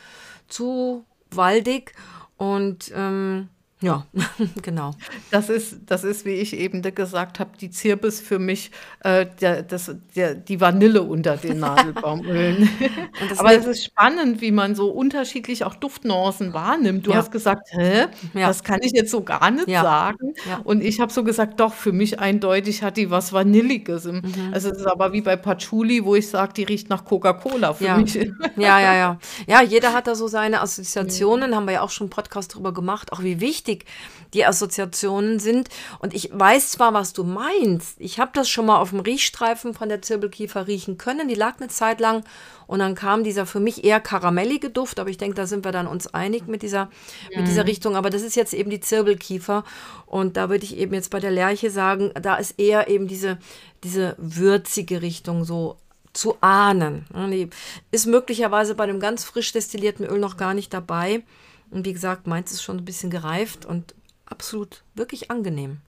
[0.48, 1.94] zu waldig
[2.36, 3.48] und ähm,
[3.86, 4.06] ja,
[4.62, 4.92] genau.
[5.30, 8.70] Das ist, das ist, wie ich eben gesagt habe, die Zirbis für mich
[9.00, 12.68] äh, der, das, der, die Vanille unter den Nadelbaumölen.
[13.38, 17.06] Aber es ist spannend, wie man so unterschiedlich auch Duftnuancen wahrnimmt.
[17.06, 17.18] Du ja.
[17.18, 18.48] hast gesagt, hä, ja.
[18.48, 19.82] das kann ich jetzt so gar nicht ja.
[19.82, 20.34] sagen.
[20.64, 24.04] Und ich habe so gesagt, doch, für mich eindeutig hat die was Vanilliges.
[24.04, 24.22] Mhm.
[24.52, 27.84] Also es ist aber wie bei Patchouli, wo ich sage, die riecht nach Coca-Cola für
[27.84, 27.98] ja.
[27.98, 28.14] mich.
[28.56, 29.18] Ja, ja, ja.
[29.46, 32.72] Ja, jeder hat da so seine Assoziationen, haben wir ja auch schon einen Podcast drüber
[32.72, 33.86] gemacht, auch wie wichtig wichtig
[34.34, 35.68] die Assoziationen sind.
[36.00, 37.94] Und ich weiß zwar, was du meinst.
[38.00, 41.28] Ich habe das schon mal auf dem Riechstreifen von der Zirbelkiefer riechen können.
[41.28, 42.24] Die lag eine Zeit lang
[42.66, 45.72] und dann kam dieser für mich eher karamellige Duft, aber ich denke, da sind wir
[45.72, 46.90] dann uns einig mit dieser,
[47.34, 47.68] mit dieser mhm.
[47.68, 47.96] Richtung.
[47.96, 49.64] Aber das ist jetzt eben die Zirbelkiefer
[50.06, 53.38] und da würde ich eben jetzt bei der Lerche sagen, da ist eher eben diese,
[53.84, 55.76] diese würzige Richtung so
[56.12, 57.06] zu ahnen.
[57.30, 57.48] Die
[57.90, 61.22] ist möglicherweise bei einem ganz frisch destillierten Öl noch gar nicht dabei.
[61.70, 63.94] Und wie gesagt, meins ist schon ein bisschen gereift und
[64.26, 65.78] absolut wirklich angenehm.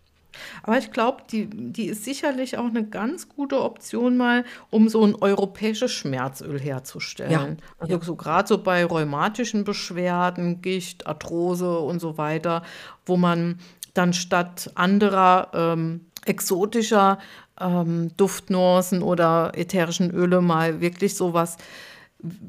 [0.63, 5.05] Aber ich glaube, die, die ist sicherlich auch eine ganz gute Option mal, um so
[5.05, 7.33] ein europäisches Schmerzöl herzustellen.
[7.33, 8.03] Ja, also ja.
[8.03, 12.63] so gerade so bei rheumatischen Beschwerden, Gicht, Arthrose und so weiter,
[13.07, 13.59] wo man
[13.95, 17.19] dann statt anderer ähm, exotischer
[17.61, 21.57] ähm, Duftnuancen oder ätherischen Öle mal wirklich sowas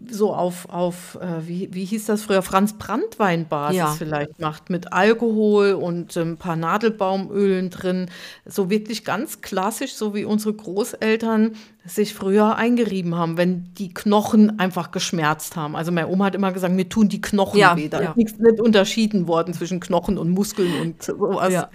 [0.10, 3.92] so auf, auf äh, wie, wie hieß das früher, Franz Brandwein-Basis ja.
[3.92, 8.10] vielleicht macht, mit Alkohol und ein paar Nadelbaumölen drin.
[8.46, 14.60] So wirklich ganz klassisch, so wie unsere Großeltern sich früher eingerieben haben, wenn die Knochen
[14.60, 15.76] einfach geschmerzt haben.
[15.76, 17.88] Also meine Oma hat immer gesagt, mir tun die Knochen ja, weh.
[17.88, 18.10] Da ja.
[18.10, 21.52] ist nichts nicht unterschieden worden zwischen Knochen und Muskeln und sowas.
[21.52, 21.70] Ja,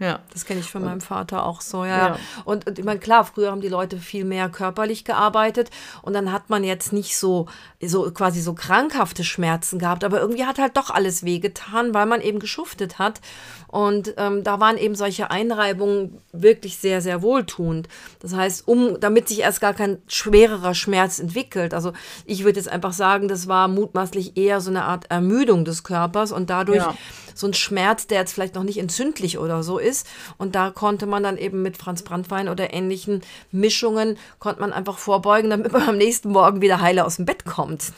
[0.00, 0.20] ja.
[0.32, 1.84] das kenne ich von meinem Vater auch so.
[1.84, 2.16] Ja.
[2.44, 5.70] Und, und ich meine, klar, früher haben die Leute viel mehr körperlich gearbeitet
[6.02, 7.46] und dann hat man jetzt nicht so so,
[7.86, 12.20] so quasi so krankhafte Schmerzen gehabt, aber irgendwie hat halt doch alles wehgetan, weil man
[12.20, 13.20] eben geschuftet hat.
[13.68, 17.88] Und ähm, da waren eben solche Einreibungen wirklich sehr, sehr wohltuend.
[18.18, 21.74] Das heißt, um, damit sich erst gar kein schwererer Schmerz entwickelt.
[21.74, 21.92] Also
[22.24, 26.30] ich würde jetzt einfach sagen, das war mutmaßlich eher so eine Art Ermüdung des Körpers
[26.30, 26.94] und dadurch ja.
[27.34, 30.06] so ein Schmerz, der jetzt vielleicht noch nicht entzündlich oder so ist.
[30.38, 34.98] Und da konnte man dann eben mit Franz Brandwein oder ähnlichen Mischungen, konnte man einfach
[34.98, 37.92] vorbeugen, damit man am nächsten Morgen wieder heile aus dem Bett kommt.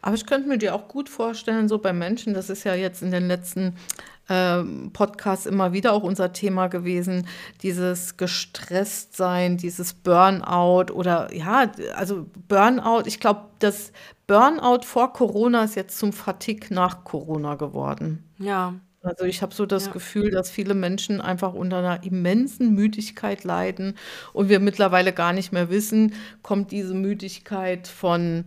[0.00, 3.02] Aber ich könnte mir dir auch gut vorstellen, so bei Menschen, das ist ja jetzt
[3.02, 3.76] in den letzten
[4.26, 7.26] Podcast immer wieder auch unser Thema gewesen,
[7.62, 13.92] dieses gestresst sein, dieses Burnout oder ja, also Burnout, ich glaube, das
[14.26, 18.24] Burnout vor Corona ist jetzt zum Fatigue nach Corona geworden.
[18.38, 18.74] Ja.
[19.02, 19.92] Also ich habe so das ja.
[19.92, 23.98] Gefühl, dass viele Menschen einfach unter einer immensen Müdigkeit leiden
[24.32, 28.46] und wir mittlerweile gar nicht mehr wissen, kommt diese Müdigkeit von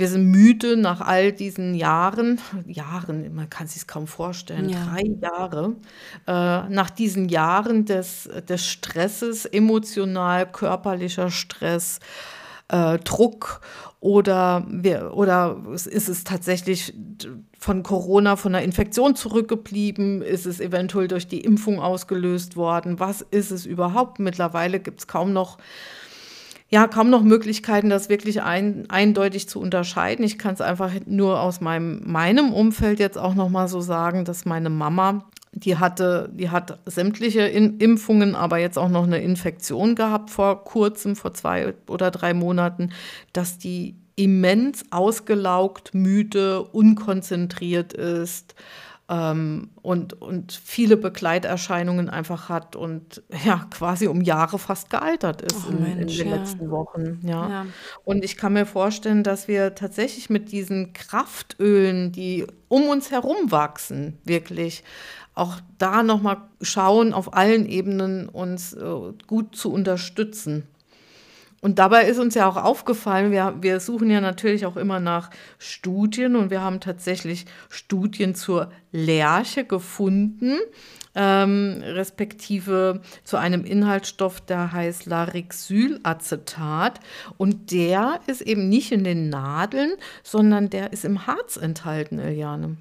[0.00, 4.78] wir sind müde nach all diesen Jahren, Jahren, man kann sich kaum vorstellen, ja.
[4.86, 5.76] drei Jahre,
[6.26, 12.00] äh, nach diesen Jahren des, des Stresses, emotional, körperlicher Stress,
[12.68, 13.60] äh, Druck
[14.00, 16.94] oder, wir, oder ist es tatsächlich
[17.58, 20.22] von Corona, von der Infektion zurückgeblieben?
[20.22, 22.98] Ist es eventuell durch die Impfung ausgelöst worden?
[22.98, 24.18] Was ist es überhaupt?
[24.18, 25.58] Mittlerweile gibt es kaum noch
[26.70, 30.24] ja kaum noch Möglichkeiten, das wirklich ein, eindeutig zu unterscheiden.
[30.24, 34.24] Ich kann es einfach nur aus meinem, meinem Umfeld jetzt auch noch mal so sagen,
[34.24, 39.20] dass meine Mama, die hatte, die hat sämtliche In Impfungen, aber jetzt auch noch eine
[39.20, 42.90] Infektion gehabt vor kurzem, vor zwei oder drei Monaten,
[43.32, 48.54] dass die immens ausgelaugt, müde, unkonzentriert ist
[49.10, 55.66] ähm, und, und viele Begleiterscheinungen einfach hat und ja, quasi um Jahre fast gealtert ist
[55.66, 56.36] oh, in, Mensch, in, den ja.
[56.36, 57.18] letzten Wochen.
[57.24, 57.48] Ja.
[57.48, 57.66] ja.
[58.04, 63.50] Und ich kann mir vorstellen, dass wir tatsächlich mit diesen Kraftölen, die um uns herum
[63.50, 64.84] wachsen, wirklich
[65.34, 70.68] auch da nochmal schauen, auf allen Ebenen uns äh, gut zu unterstützen.
[71.60, 75.30] Und dabei ist uns ja auch aufgefallen, wir, wir suchen ja natürlich auch immer nach
[75.58, 80.56] Studien und wir haben tatsächlich Studien zur Lerche gefunden,
[81.14, 87.00] ähm, respektive zu einem Inhaltsstoff, der heißt Larixylacetat.
[87.36, 89.92] Und der ist eben nicht in den Nadeln,
[90.22, 92.78] sondern der ist im Harz enthalten, Eliane.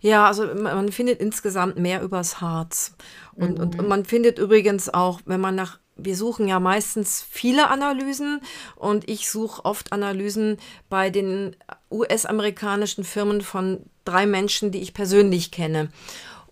[0.00, 2.94] Ja, also man findet insgesamt mehr übers Harz.
[3.34, 3.64] Und, mhm.
[3.64, 8.40] und, und man findet übrigens auch, wenn man nach wir suchen ja meistens viele Analysen
[8.76, 10.58] und ich suche oft Analysen
[10.88, 11.56] bei den
[11.90, 15.90] US-amerikanischen Firmen von drei Menschen, die ich persönlich kenne.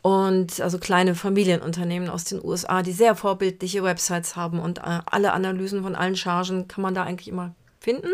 [0.00, 5.32] Und also kleine Familienunternehmen aus den USA, die sehr vorbildliche Websites haben und äh, alle
[5.32, 8.10] Analysen von allen Chargen kann man da eigentlich immer finden.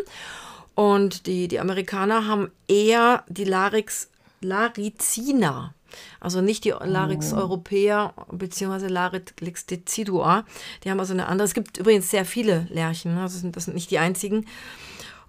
[0.75, 4.09] Und die, die Amerikaner haben eher die Larix
[4.41, 5.75] Laricina
[6.21, 7.37] also nicht die Larix oh.
[7.37, 8.89] europaea bzw.
[8.89, 10.45] Larix decidua.
[10.83, 11.47] Die haben also eine andere.
[11.47, 13.15] Es gibt übrigens sehr viele Lärchen.
[13.15, 13.23] Ne?
[13.23, 14.47] Also sind, das sind nicht die einzigen.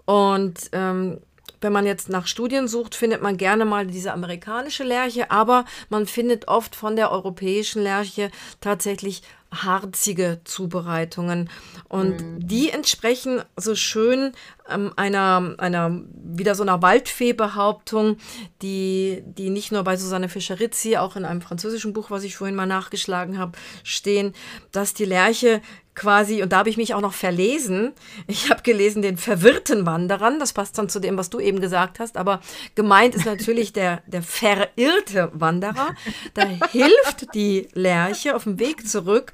[0.05, 1.19] Und ähm,
[1.61, 6.05] wenn man jetzt nach Studien sucht, findet man gerne mal diese amerikanische Lerche, aber man
[6.05, 8.29] findet oft von der europäischen Lerche
[8.61, 11.49] tatsächlich harzige Zubereitungen.
[11.87, 12.47] Und mhm.
[12.47, 14.31] die entsprechen so schön
[14.69, 18.17] ähm, einer, einer, wieder so einer Waldfee-Behauptung,
[18.61, 22.55] die, die nicht nur bei Susanne Fischerizzi, auch in einem französischen Buch, was ich vorhin
[22.55, 24.33] mal nachgeschlagen habe, stehen,
[24.71, 25.61] dass die Lerche
[25.95, 27.93] quasi, und da habe ich mich auch noch verlesen.
[28.27, 31.99] Ich habe gelesen den verwirrten Wanderern, das passt dann zu dem, was du eben gesagt
[31.99, 32.41] hast, aber
[32.75, 35.95] gemeint ist natürlich der, der verirrte Wanderer.
[36.33, 39.31] Da hilft die Lerche auf dem Weg zurück.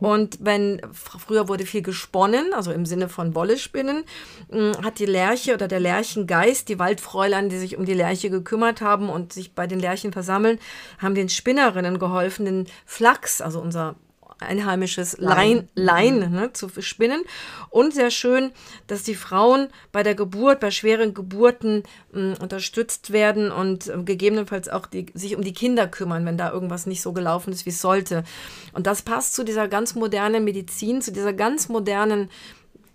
[0.00, 4.04] Und wenn früher wurde viel gesponnen, also im Sinne von Wolle spinnen,
[4.50, 8.80] hm, hat die Lerche oder der Lerchengeist, die Waldfräulein, die sich um die Lerche gekümmert
[8.80, 10.58] haben und sich bei den Lerchen versammeln,
[10.98, 13.94] haben den Spinnerinnen geholfen, den Flachs, also unser
[14.40, 16.34] einheimisches Lein, Lein mhm.
[16.34, 17.22] ne, zu spinnen.
[17.70, 18.52] Und sehr schön,
[18.86, 24.68] dass die Frauen bei der Geburt, bei schweren Geburten mh, unterstützt werden und äh, gegebenenfalls
[24.68, 27.70] auch die, sich um die Kinder kümmern, wenn da irgendwas nicht so gelaufen ist, wie
[27.70, 28.24] es sollte.
[28.72, 32.30] Und das passt zu dieser ganz modernen Medizin, zu dieser ganz modernen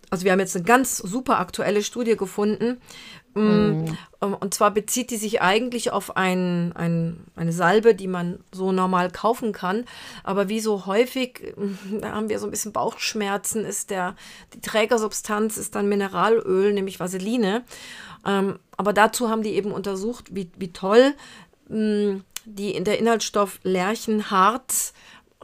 [0.10, 2.78] also wir haben jetzt eine ganz super aktuelle Studie gefunden,
[3.34, 3.86] Mm,
[4.19, 4.34] mhm.
[4.34, 9.12] Und zwar bezieht die sich eigentlich auf ein, ein, eine Salbe, die man so normal
[9.12, 9.86] kaufen kann.
[10.24, 14.15] Aber wie so häufig, mm, da haben wir so ein bisschen Bauchschmerzen, ist der,
[14.54, 17.63] die Trägersubstanz ist dann Mineralöl, nämlich Vaseline.
[18.26, 21.13] Ähm, aber dazu haben die eben untersucht, wie, wie toll
[21.69, 24.93] mm, die, der Inhaltsstoff Lärchenharz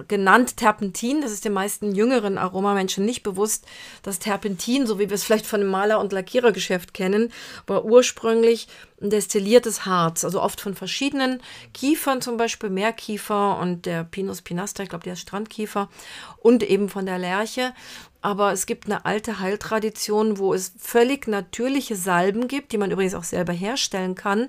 [0.07, 1.21] genannt Terpentin.
[1.21, 3.65] Das ist den meisten jüngeren Aromamenschen nicht bewusst.
[4.03, 7.31] Das Terpentin, so wie wir es vielleicht von dem Maler- und Lackierergeschäft kennen,
[7.65, 8.67] war ursprünglich
[9.01, 11.41] ein destilliertes Harz, also oft von verschiedenen
[11.73, 15.89] Kiefern, zum Beispiel Meerkiefer und der Pinus pinaster, ich glaube, der ist Strandkiefer,
[16.39, 17.73] und eben von der Lerche.
[18.21, 23.13] Aber es gibt eine alte Heiltradition, wo es völlig natürliche Salben gibt, die man übrigens
[23.13, 24.47] auch selber herstellen kann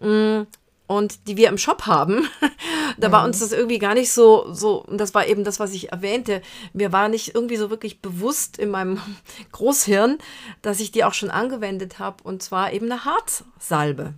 [0.00, 0.46] mm,
[0.96, 2.28] und die wir im Shop haben.
[2.98, 5.72] da war uns das irgendwie gar nicht so, so, und das war eben das, was
[5.72, 6.42] ich erwähnte.
[6.72, 9.00] Mir war nicht irgendwie so wirklich bewusst in meinem
[9.52, 10.18] Großhirn,
[10.62, 14.14] dass ich die auch schon angewendet habe, und zwar eben eine Harzsalbe.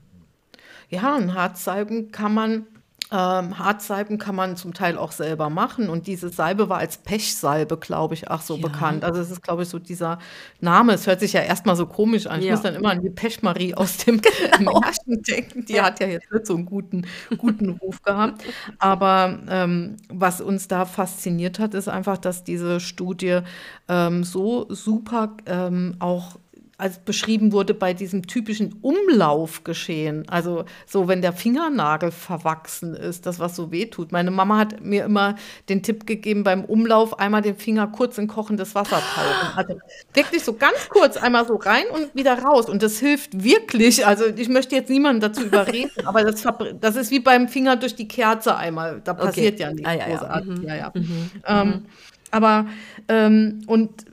[0.90, 2.66] Ja, ein Harzsalben kann man
[3.12, 7.76] ähm, Harzsalben kann man zum Teil auch selber machen und diese Salbe war als Pechsalbe,
[7.76, 8.62] glaube ich, ach so ja.
[8.62, 9.04] bekannt.
[9.04, 10.18] Also es ist, glaube ich, so dieser
[10.60, 10.94] Name.
[10.94, 12.40] Es hört sich ja erstmal so komisch an.
[12.40, 12.52] Ich ja.
[12.52, 14.20] muss dann immer an die Pechmarie aus dem
[14.58, 14.80] genau.
[14.80, 15.64] Märchen denken.
[15.66, 18.42] Die hat ja jetzt nicht so einen guten, guten Ruf gehabt.
[18.78, 23.40] Aber ähm, was uns da fasziniert hat, ist einfach, dass diese Studie
[23.88, 26.38] ähm, so super ähm, auch
[26.76, 30.28] als beschrieben wurde bei diesem typischen Umlaufgeschehen.
[30.28, 34.10] Also so, wenn der Fingernagel verwachsen ist, das was so weh tut.
[34.10, 35.36] Meine Mama hat mir immer
[35.68, 39.56] den Tipp gegeben, beim Umlauf einmal den Finger kurz in kochendes Wasser tauchen.
[39.56, 39.78] Also
[40.14, 42.68] wirklich so ganz kurz einmal so rein und wieder raus.
[42.68, 44.04] Und das hilft wirklich.
[44.04, 46.44] Also ich möchte jetzt niemanden dazu überreden, aber das,
[46.80, 49.00] das ist wie beim Finger durch die Kerze einmal.
[49.04, 49.62] Da passiert okay.
[49.62, 50.58] ja nichts ah, ja, großartig.
[50.58, 50.64] Mhm.
[50.64, 50.92] Ja, ja.
[50.94, 51.30] Mhm.
[51.46, 51.86] Ähm,
[52.32, 52.66] aber
[53.08, 54.06] ähm, und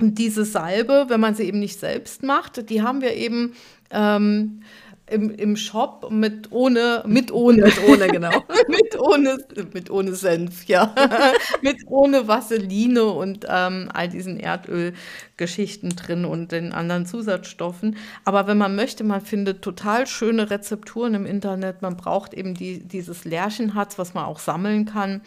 [0.00, 3.54] und diese Salbe, wenn man sie eben nicht selbst macht, die haben wir eben
[3.90, 4.60] ähm,
[5.08, 8.30] im, im Shop mit ohne, mit ohne, mit ohne, genau.
[8.68, 9.38] mit ohne,
[9.72, 10.92] mit ohne Senf, ja.
[11.62, 17.96] mit ohne Vaseline und ähm, all diesen Erdölgeschichten drin und den anderen Zusatzstoffen.
[18.24, 21.82] Aber wenn man möchte, man findet total schöne Rezepturen im Internet.
[21.82, 25.22] Man braucht eben die, dieses Lärchenharz, was man auch sammeln kann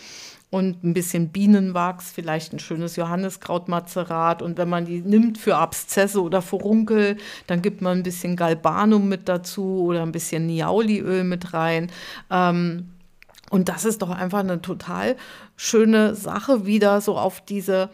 [0.51, 4.41] und ein bisschen Bienenwachs, vielleicht ein schönes Johanniskrautmazerat.
[4.41, 9.07] Und wenn man die nimmt für Abszesse oder Furunkel, dann gibt man ein bisschen Galbanum
[9.07, 11.91] mit dazu oder ein bisschen Niauliöl mit rein.
[12.31, 12.89] Ähm,
[13.51, 15.17] und das ist doch einfach eine total
[15.55, 17.89] schöne Sache, wieder so auf diese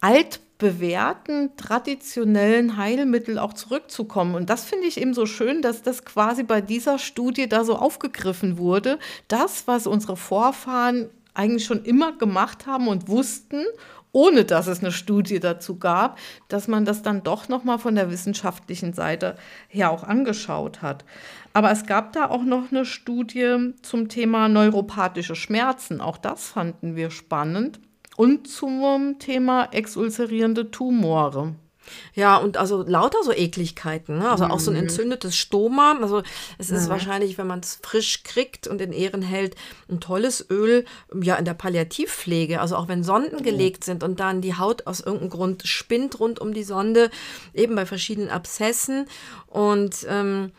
[0.00, 4.36] altbewährten, traditionellen Heilmittel auch zurückzukommen.
[4.36, 7.76] Und das finde ich eben so schön, dass das quasi bei dieser Studie da so
[7.76, 8.98] aufgegriffen wurde.
[9.28, 13.64] Das, was unsere Vorfahren eigentlich schon immer gemacht haben und wussten,
[14.12, 17.94] ohne dass es eine Studie dazu gab, dass man das dann doch noch mal von
[17.94, 19.36] der wissenschaftlichen Seite
[19.68, 21.04] her auch angeschaut hat.
[21.52, 26.00] Aber es gab da auch noch eine Studie zum Thema neuropathische Schmerzen.
[26.00, 27.80] Auch das fanden wir spannend.
[28.16, 31.54] Und zum Thema exulzerierende Tumore.
[32.14, 34.30] Ja, und also lauter so Ekligkeiten, ne?
[34.30, 34.84] also auch so ein mhm.
[34.84, 35.96] entzündetes Stoma.
[36.00, 36.22] Also
[36.58, 36.90] es ist ja.
[36.90, 39.56] wahrscheinlich, wenn man es frisch kriegt und in Ehren hält,
[39.88, 40.84] ein tolles Öl
[41.20, 42.60] ja in der Palliativpflege.
[42.60, 46.40] Also auch wenn Sonden gelegt sind und dann die Haut aus irgendeinem Grund spinnt rund
[46.40, 47.10] um die Sonde,
[47.54, 49.06] eben bei verschiedenen Abszessen
[49.46, 50.52] und ähm,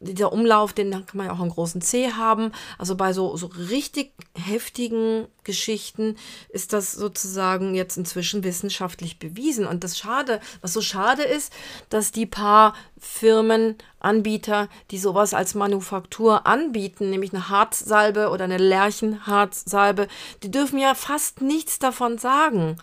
[0.00, 2.52] dieser Umlauf, den kann man ja auch einen großen C haben.
[2.78, 6.16] Also bei so, so richtig heftigen Geschichten
[6.48, 9.66] ist das sozusagen jetzt inzwischen wissenschaftlich bewiesen.
[9.66, 11.52] Und das Schade, was so schade ist,
[11.90, 18.56] dass die paar Firmen, Anbieter, die sowas als Manufaktur anbieten, nämlich eine Harzsalbe oder eine
[18.56, 20.08] Lärchenharzsalbe,
[20.42, 22.78] die dürfen ja fast nichts davon sagen.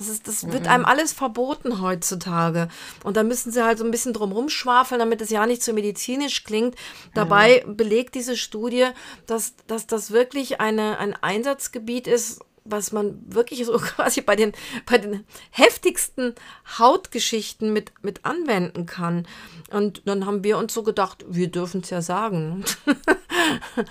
[0.00, 2.68] Das, ist, das wird einem alles verboten heutzutage.
[3.04, 5.74] Und da müssen sie halt so ein bisschen drum rumschwafeln, damit es ja nicht zu
[5.74, 6.74] medizinisch klingt.
[7.12, 8.86] Dabei belegt diese Studie,
[9.26, 14.52] dass, dass das wirklich eine, ein Einsatzgebiet ist, was man wirklich so quasi bei den,
[14.86, 16.34] bei den heftigsten
[16.78, 19.28] Hautgeschichten mit, mit anwenden kann.
[19.70, 22.64] Und dann haben wir uns so gedacht, wir dürfen es ja sagen.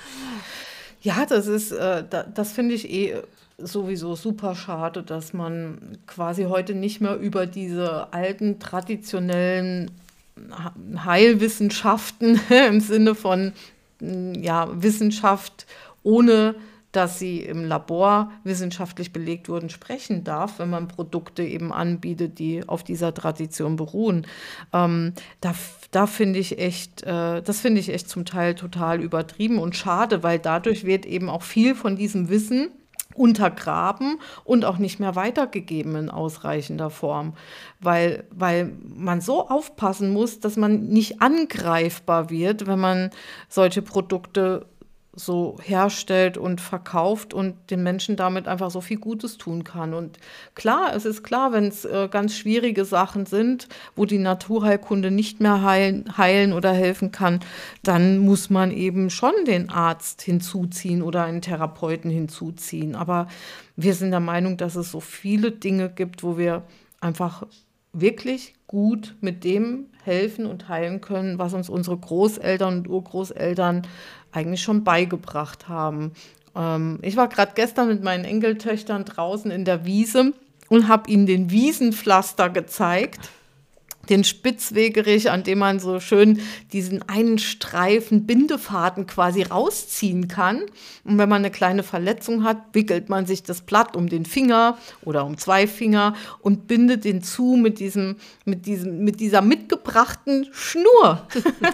[1.03, 3.21] ja, das ist, äh, da, das finde ich eh
[3.61, 9.91] sowieso super schade, dass man quasi heute nicht mehr über diese alten traditionellen
[11.05, 13.53] Heilwissenschaften im Sinne von
[14.01, 15.65] ja, Wissenschaft
[16.03, 16.55] ohne
[16.91, 22.67] dass sie im Labor wissenschaftlich belegt wurden, sprechen darf, wenn man Produkte eben anbietet, die
[22.67, 24.25] auf dieser Tradition beruhen.
[24.73, 25.53] Ähm, da
[25.91, 30.23] da finde ich echt, äh, das finde ich echt zum Teil total übertrieben und schade,
[30.23, 32.69] weil dadurch wird eben auch viel von diesem Wissen
[33.15, 37.33] untergraben und auch nicht mehr weitergegeben in ausreichender Form,
[37.79, 43.09] weil, weil man so aufpassen muss, dass man nicht angreifbar wird, wenn man
[43.47, 44.67] solche Produkte
[45.13, 49.93] so herstellt und verkauft und den Menschen damit einfach so viel Gutes tun kann.
[49.93, 50.17] Und
[50.53, 55.39] klar, es ist klar, wenn es äh, ganz schwierige Sachen sind, wo die Naturheilkunde nicht
[55.39, 57.39] mehr heilen, heilen oder helfen kann,
[57.81, 62.95] dann muss man eben schon den Arzt hinzuziehen oder einen Therapeuten hinzuziehen.
[62.95, 63.27] Aber
[63.75, 66.63] wir sind der Meinung, dass es so viele Dinge gibt, wo wir
[67.01, 67.43] einfach
[67.93, 73.87] wirklich gut mit dem helfen und heilen können, was uns unsere Großeltern und Urgroßeltern
[74.31, 76.11] eigentlich schon beigebracht haben.
[76.55, 80.33] Ähm, ich war gerade gestern mit meinen Enkeltöchtern draußen in der Wiese
[80.69, 83.29] und habe ihnen den Wiesenpflaster gezeigt
[84.09, 86.41] den Spitzwegerich, an dem man so schön
[86.73, 90.63] diesen einen Streifen Bindefaden quasi rausziehen kann.
[91.03, 94.77] Und wenn man eine kleine Verletzung hat, wickelt man sich das Blatt um den Finger
[95.03, 100.47] oder um zwei Finger und bindet den zu mit diesem, mit diesem, mit dieser mitgebrachten
[100.51, 101.27] Schnur.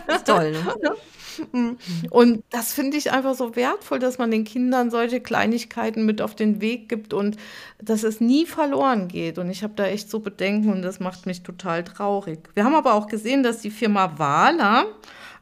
[0.08, 0.96] Das ist toll, ne?
[1.52, 1.78] Mhm.
[2.10, 6.36] Und das finde ich einfach so wertvoll, dass man den Kindern solche Kleinigkeiten mit auf
[6.36, 7.38] den Weg gibt und
[7.82, 9.38] dass es nie verloren geht.
[9.38, 12.24] Und ich habe da echt so Bedenken und das macht mich total traurig.
[12.53, 14.86] Wir haben aber auch gesehen, dass die Firma Wala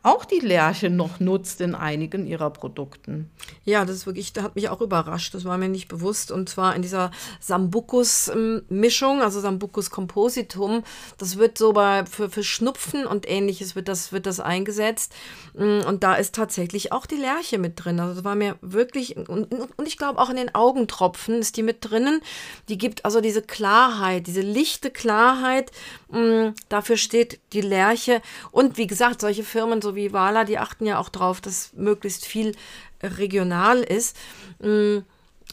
[0.03, 3.31] auch die Lerche noch nutzt in einigen ihrer Produkten.
[3.63, 5.33] Ja, das ist wirklich, das hat mich auch überrascht.
[5.33, 6.29] Das war mir nicht bewusst.
[6.29, 10.83] Und zwar in dieser Sambucus-Mischung, also Sambucus compositum.
[11.17, 15.13] Das wird so bei, für, für Schnupfen und ähnliches wird das, wird das eingesetzt.
[15.53, 18.01] Mm, und da ist tatsächlich auch die Lerche mit drin.
[18.01, 21.63] Also das war mir wirklich, und, und ich glaube auch in den Augentropfen ist die
[21.63, 22.19] mit drinnen.
[22.67, 25.71] Die gibt also diese Klarheit, diese lichte Klarheit.
[26.09, 28.21] Mm, dafür steht die Lerche.
[28.51, 32.25] Und wie gesagt, solche Firmen so wie Wala, die achten ja auch drauf, dass möglichst
[32.25, 32.55] viel
[33.01, 34.15] regional ist.
[34.59, 34.99] Mm,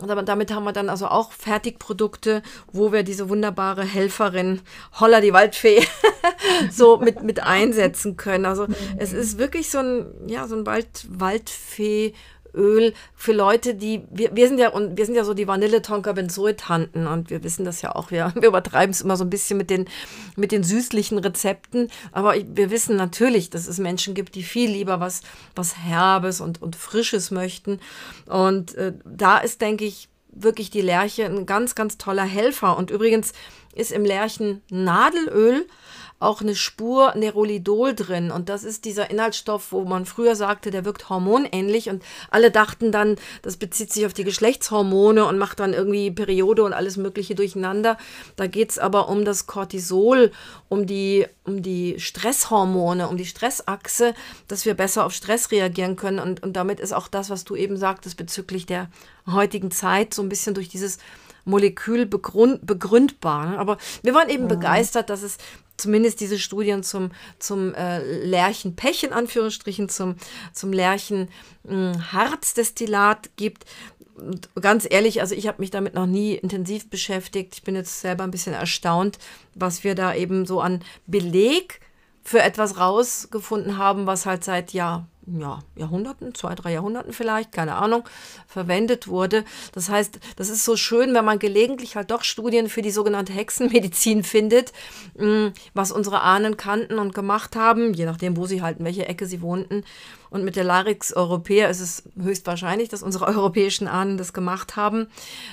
[0.00, 4.60] aber damit haben wir dann also auch Fertigprodukte, wo wir diese wunderbare Helferin
[4.98, 5.82] Holla die Waldfee
[6.70, 8.46] so mit, mit einsetzen können.
[8.46, 8.66] Also
[8.96, 12.14] es ist wirklich so ein, ja, so ein Wald, Waldfee
[12.54, 17.06] Öl für Leute, die, wir, wir sind ja, und wir sind ja so die Vanille-Tonka-Benzoe-Tanten
[17.06, 19.70] und wir wissen das ja auch, wir, wir übertreiben es immer so ein bisschen mit
[19.70, 19.86] den,
[20.36, 25.00] mit den süßlichen Rezepten, aber wir wissen natürlich, dass es Menschen gibt, die viel lieber
[25.00, 25.22] was,
[25.54, 27.80] was Herbes und, und Frisches möchten.
[28.26, 32.76] Und äh, da ist, denke ich, wirklich die Lerche ein ganz, ganz toller Helfer.
[32.76, 33.32] Und übrigens
[33.74, 35.66] ist im Lärchen Nadelöl
[36.20, 38.30] auch eine Spur Nerolidol drin.
[38.30, 41.88] Und das ist dieser Inhaltsstoff, wo man früher sagte, der wirkt hormonähnlich.
[41.88, 46.62] Und alle dachten dann, das bezieht sich auf die Geschlechtshormone und macht dann irgendwie Periode
[46.62, 47.96] und alles Mögliche durcheinander.
[48.36, 50.30] Da geht es aber um das Cortisol,
[50.68, 54.14] um die, um die Stresshormone, um die Stressachse,
[54.46, 56.18] dass wir besser auf Stress reagieren können.
[56.18, 58.90] Und, und damit ist auch das, was du eben sagtest bezüglich der
[59.26, 60.98] heutigen Zeit, so ein bisschen durch dieses
[61.46, 63.58] Molekül begründ, begründbar.
[63.58, 64.48] Aber wir waren eben mhm.
[64.48, 65.38] begeistert, dass es
[65.80, 70.16] zumindest diese Studien zum, zum äh, Lärchenpech in Anführungsstrichen, zum,
[70.52, 73.64] zum Lärchenharzdestillat hm, gibt.
[74.16, 77.54] Und ganz ehrlich, also ich habe mich damit noch nie intensiv beschäftigt.
[77.54, 79.18] Ich bin jetzt selber ein bisschen erstaunt,
[79.54, 81.80] was wir da eben so an Beleg
[82.22, 87.76] für etwas rausgefunden haben, was halt seit Jahr, ja, Jahrhunderten, zwei, drei Jahrhunderten vielleicht, keine
[87.76, 88.04] Ahnung,
[88.46, 89.44] verwendet wurde.
[89.72, 93.32] Das heißt, das ist so schön, wenn man gelegentlich halt doch Studien für die sogenannte
[93.32, 94.72] Hexenmedizin findet,
[95.18, 99.06] mm, was unsere Ahnen kannten und gemacht haben, je nachdem, wo sie halt, in welche
[99.06, 99.84] Ecke sie wohnten.
[100.30, 105.08] Und mit der Larix Europäer ist es höchstwahrscheinlich, dass unsere europäischen Ahnen das gemacht haben.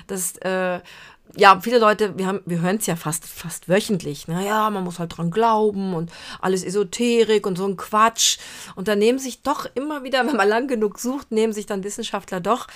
[0.07, 0.79] Das äh,
[1.35, 4.27] ja, viele Leute, wir, wir hören es ja fast, fast wöchentlich.
[4.27, 8.37] Naja, man muss halt dran glauben und alles Esoterik und so ein Quatsch.
[8.75, 11.83] Und da nehmen sich doch immer wieder, wenn man lang genug sucht, nehmen sich dann
[11.83, 12.67] Wissenschaftler doch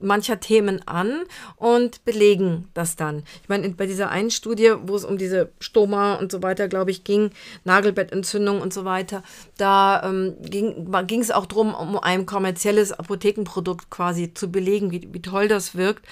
[0.00, 1.24] mancher Themen an
[1.56, 3.22] und belegen das dann.
[3.42, 6.90] Ich meine, bei dieser einen Studie, wo es um diese Stoma und so weiter, glaube
[6.90, 7.30] ich, ging,
[7.64, 9.22] Nagelbettentzündung und so weiter,
[9.56, 15.22] da ähm, ging es auch darum, um ein kommerzielles Apothekenprodukt quasi zu belegen, wie, wie
[15.22, 16.04] toll das wirkt.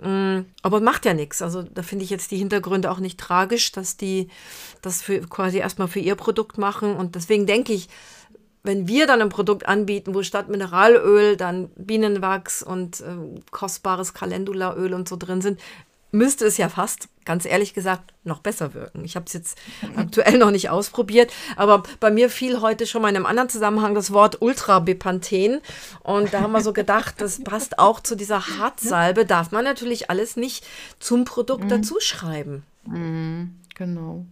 [0.00, 1.42] Mm, aber macht ja nichts.
[1.42, 4.28] Also da finde ich jetzt die Hintergründe auch nicht tragisch, dass die
[4.82, 6.94] das für, quasi erstmal für ihr Produkt machen.
[6.94, 7.88] Und deswegen denke ich,
[8.64, 14.94] wenn wir dann ein Produkt anbieten, wo statt Mineralöl dann Bienenwachs und äh, kostbares Calendulaöl
[14.94, 15.60] und so drin sind,
[16.10, 19.04] müsste es ja fast, ganz ehrlich gesagt, noch besser wirken.
[19.04, 19.58] Ich habe es jetzt
[19.96, 23.94] aktuell noch nicht ausprobiert, aber bei mir fiel heute schon mal in einem anderen Zusammenhang
[23.94, 25.60] das Wort Ultrabepanthen
[26.02, 30.08] und da haben wir so gedacht, das passt auch zu dieser Hartsalbe, darf man natürlich
[30.08, 30.64] alles nicht
[31.00, 31.68] zum Produkt mhm.
[31.68, 32.64] dazu schreiben.
[32.86, 33.56] Mhm.
[33.74, 34.24] Genau.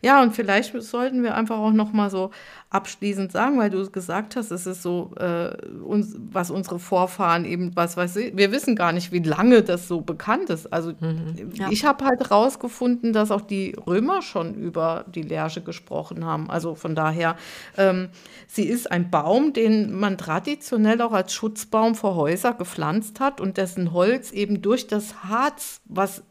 [0.00, 2.30] Ja, und vielleicht sollten wir einfach auch noch mal so
[2.70, 7.74] abschließend sagen, weil du gesagt hast, es ist so, äh, uns, was unsere Vorfahren eben,
[7.74, 10.72] was weiß ich, wir wissen gar nicht, wie lange das so bekannt ist.
[10.72, 11.68] Also mhm, ja.
[11.70, 16.50] ich habe halt rausgefunden, dass auch die Römer schon über die Lerche gesprochen haben.
[16.50, 17.36] Also von daher,
[17.76, 18.08] ähm,
[18.46, 23.56] sie ist ein Baum, den man traditionell auch als Schutzbaum vor Häuser gepflanzt hat und
[23.56, 26.22] dessen Holz eben durch das Harz, was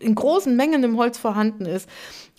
[0.00, 1.88] in großen Mengen im Holz vorhanden ist,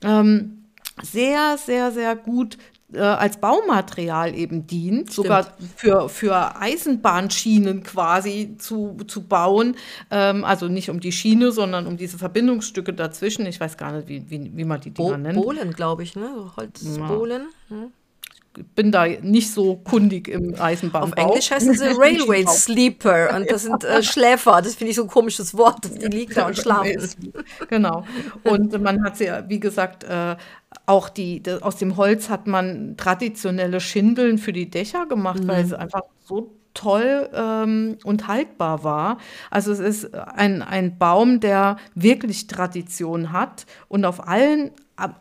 [0.04, 0.66] ähm,
[1.02, 2.58] sehr, sehr, sehr gut
[2.94, 5.14] äh, als Baumaterial eben dient, Stimmt.
[5.14, 9.76] sogar für, für Eisenbahnschienen quasi zu, zu bauen.
[10.12, 13.46] Ähm, also nicht um die Schiene, sondern um diese Verbindungsstücke dazwischen.
[13.46, 15.36] Ich weiß gar nicht, wie, wie, wie man die Dinger Bo nennt.
[15.36, 16.52] Bohlen, glaube ich, ne?
[16.56, 17.48] Holzbohlen.
[17.70, 17.76] Ja.
[17.76, 17.92] Hm
[18.76, 21.08] bin da nicht so kundig im Eisenbahnbau.
[21.08, 24.62] Auf Englisch heißen sie Railway Sleeper und das sind äh, Schläfer.
[24.62, 25.90] Das finde ich so ein komisches Wort.
[26.02, 27.34] Die liegen da und schlafen.
[27.70, 28.06] Genau.
[28.44, 30.36] Und man hat sie, wie gesagt, äh,
[30.86, 35.48] auch die, aus dem Holz hat man traditionelle Schindeln für die Dächer gemacht, mhm.
[35.48, 39.18] weil es einfach so toll ähm, und haltbar war.
[39.50, 44.72] Also es ist ein, ein Baum, der wirklich Tradition hat und auf allen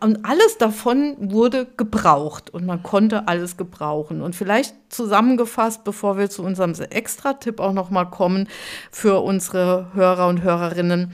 [0.01, 4.23] und alles davon wurde gebraucht und man konnte alles gebrauchen.
[4.23, 8.49] Und vielleicht zusammengefasst, bevor wir zu unserem Extra-Tipp auch noch mal kommen
[8.91, 11.13] für unsere Hörer und Hörerinnen,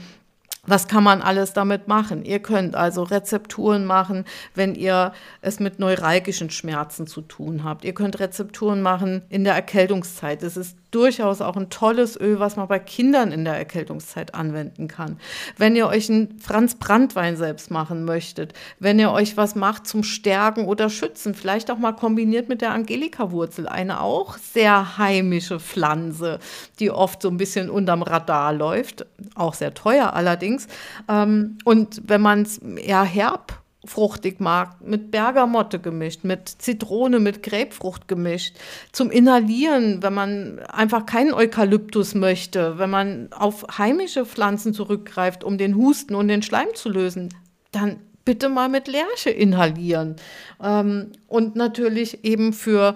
[0.69, 2.23] was kann man alles damit machen?
[2.23, 7.83] Ihr könnt also Rezepturen machen, wenn ihr es mit neuralgischen Schmerzen zu tun habt.
[7.85, 10.43] Ihr könnt Rezepturen machen in der Erkältungszeit.
[10.43, 14.87] Es ist durchaus auch ein tolles Öl, was man bei Kindern in der Erkältungszeit anwenden
[14.87, 15.19] kann.
[15.57, 20.03] Wenn ihr euch einen Franz Brandwein selbst machen möchtet, wenn ihr euch was macht zum
[20.03, 26.39] Stärken oder Schützen, vielleicht auch mal kombiniert mit der Angelika-Wurzel, eine auch sehr heimische Pflanze,
[26.79, 30.67] die oft so ein bisschen unterm Radar läuft, auch sehr teuer allerdings.
[31.07, 37.43] Ähm, und wenn man es eher herb fruchtig mag, mit Bergamotte gemischt, mit Zitrone, mit
[37.43, 38.57] Grapefrucht gemischt,
[38.91, 45.57] zum Inhalieren, wenn man einfach keinen Eukalyptus möchte, wenn man auf heimische Pflanzen zurückgreift, um
[45.57, 47.33] den Husten und den Schleim zu lösen,
[47.71, 50.17] dann bitte mal mit Lerche inhalieren.
[50.61, 52.95] Ähm, und natürlich eben für,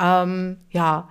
[0.00, 1.08] ähm, ja,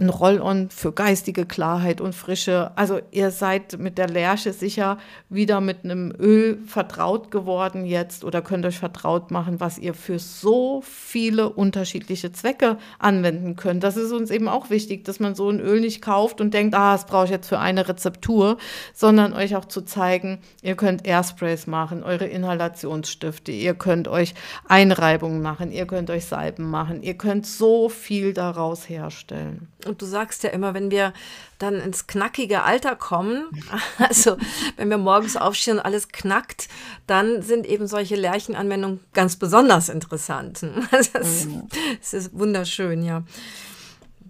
[0.00, 2.72] ein Roll-on für geistige Klarheit und Frische.
[2.76, 8.42] Also ihr seid mit der Lerche sicher wieder mit einem Öl vertraut geworden jetzt oder
[8.42, 13.82] könnt euch vertraut machen, was ihr für so viele unterschiedliche Zwecke anwenden könnt.
[13.82, 16.74] Das ist uns eben auch wichtig, dass man so ein Öl nicht kauft und denkt,
[16.74, 18.58] ah, das brauche ich jetzt für eine Rezeptur,
[18.94, 24.34] sondern euch auch zu zeigen, ihr könnt Airsprays machen, eure Inhalationsstifte, ihr könnt euch
[24.66, 29.68] Einreibungen machen, ihr könnt euch Salben machen, ihr könnt so viel daraus herstellen.
[29.88, 31.12] Und du sagst ja immer, wenn wir
[31.58, 33.46] dann ins knackige Alter kommen,
[33.98, 34.36] also
[34.76, 36.68] wenn wir morgens aufstehen und alles knackt,
[37.06, 40.64] dann sind eben solche Lärchenanwendungen ganz besonders interessant.
[40.90, 41.68] Also das, mhm.
[42.00, 43.24] das ist wunderschön, ja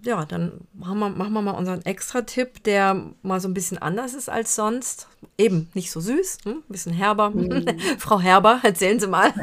[0.03, 4.13] ja, dann machen wir, machen wir mal unseren Extra-Tipp, der mal so ein bisschen anders
[4.13, 5.07] ist als sonst.
[5.37, 6.51] Eben nicht so süß, hm?
[6.51, 7.31] ein bisschen herber.
[7.31, 7.65] Mhm.
[7.97, 9.33] Frau Herber, erzählen Sie mal.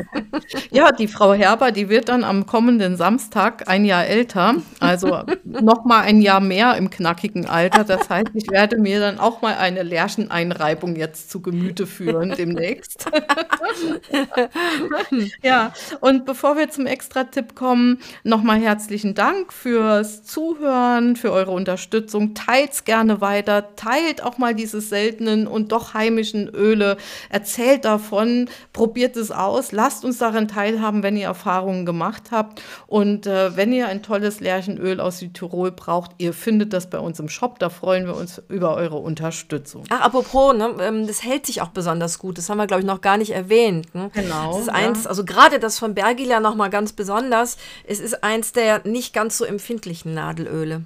[0.70, 5.84] Ja, die Frau Herber, die wird dann am kommenden Samstag ein Jahr älter, also noch
[5.84, 7.84] mal ein Jahr mehr im knackigen Alter.
[7.84, 13.06] Das heißt, ich werde mir dann auch mal eine Lärcheneinreibung jetzt zu Gemüte führen demnächst.
[15.42, 21.52] ja, und bevor wir zum Extra-Tipp kommen, noch mal herzlichen Dank fürs Zuhören für eure
[21.52, 22.34] Unterstützung.
[22.34, 26.96] Teilt gerne weiter, teilt auch mal diese seltenen und doch heimischen Öle.
[27.30, 32.62] Erzählt davon, probiert es aus, lasst uns daran teilhaben, wenn ihr Erfahrungen gemacht habt.
[32.86, 37.20] Und äh, wenn ihr ein tolles Lärchenöl aus Südtirol braucht, ihr findet das bei uns
[37.20, 37.58] im Shop.
[37.58, 39.84] Da freuen wir uns über eure Unterstützung.
[39.90, 42.38] Ach, apropos, ne, ähm, das hält sich auch besonders gut.
[42.38, 43.94] Das haben wir, glaube ich, noch gar nicht erwähnt.
[43.94, 44.10] Ne?
[44.14, 44.52] Genau.
[44.52, 45.10] Das ist eins, ja.
[45.10, 47.58] also gerade das von Bergila noch mal ganz besonders.
[47.86, 50.14] Es ist eins der nicht ganz so empfindlichen.
[50.14, 50.84] Nadelöle.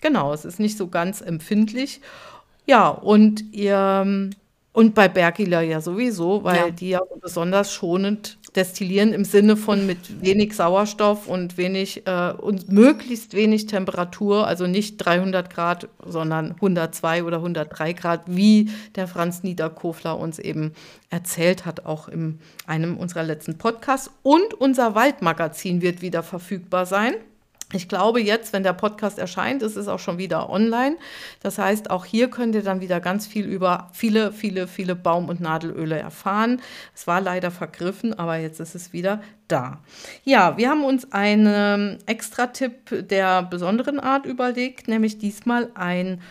[0.00, 2.00] Genau, es ist nicht so ganz empfindlich.
[2.66, 4.30] Ja, und ihr
[4.72, 6.70] und bei Bergila ja sowieso, weil ja.
[6.70, 12.70] die ja besonders schonend destillieren im Sinne von mit wenig Sauerstoff und wenig äh, und
[12.70, 19.42] möglichst wenig Temperatur, also nicht 300 Grad, sondern 102 oder 103 Grad, wie der Franz
[19.42, 20.72] Niederkofler uns eben
[21.10, 24.10] erzählt hat, auch in einem unserer letzten Podcasts.
[24.22, 27.14] Und unser Waldmagazin wird wieder verfügbar sein.
[27.72, 30.96] Ich glaube, jetzt, wenn der Podcast erscheint, ist es auch schon wieder online.
[31.42, 35.28] Das heißt, auch hier könnt ihr dann wieder ganz viel über viele, viele, viele Baum-
[35.28, 36.62] und Nadelöle erfahren.
[36.94, 39.80] Es war leider vergriffen, aber jetzt ist es wieder da.
[40.24, 46.22] Ja, wir haben uns einen Extra-Tipp der besonderen Art überlegt, nämlich diesmal ein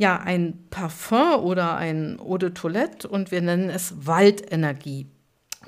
[0.00, 5.08] ja, ein Parfum oder ein Eau de Toilette und wir nennen es Waldenergie.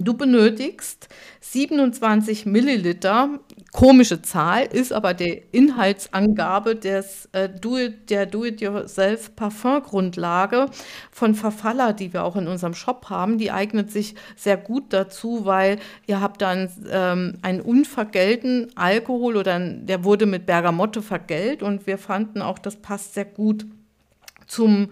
[0.03, 3.39] Du benötigst 27 Milliliter,
[3.71, 10.67] komische Zahl, ist aber die Inhaltsangabe des, äh, Do -it, der Do-it-yourself Parfumgrundlage
[11.11, 13.37] von Verfaller, die wir auch in unserem Shop haben.
[13.37, 19.57] Die eignet sich sehr gut dazu, weil ihr habt dann ähm, einen unvergelten Alkohol oder
[19.57, 23.67] ein, der wurde mit Bergamotte vergällt und wir fanden auch, das passt sehr gut
[24.47, 24.89] zum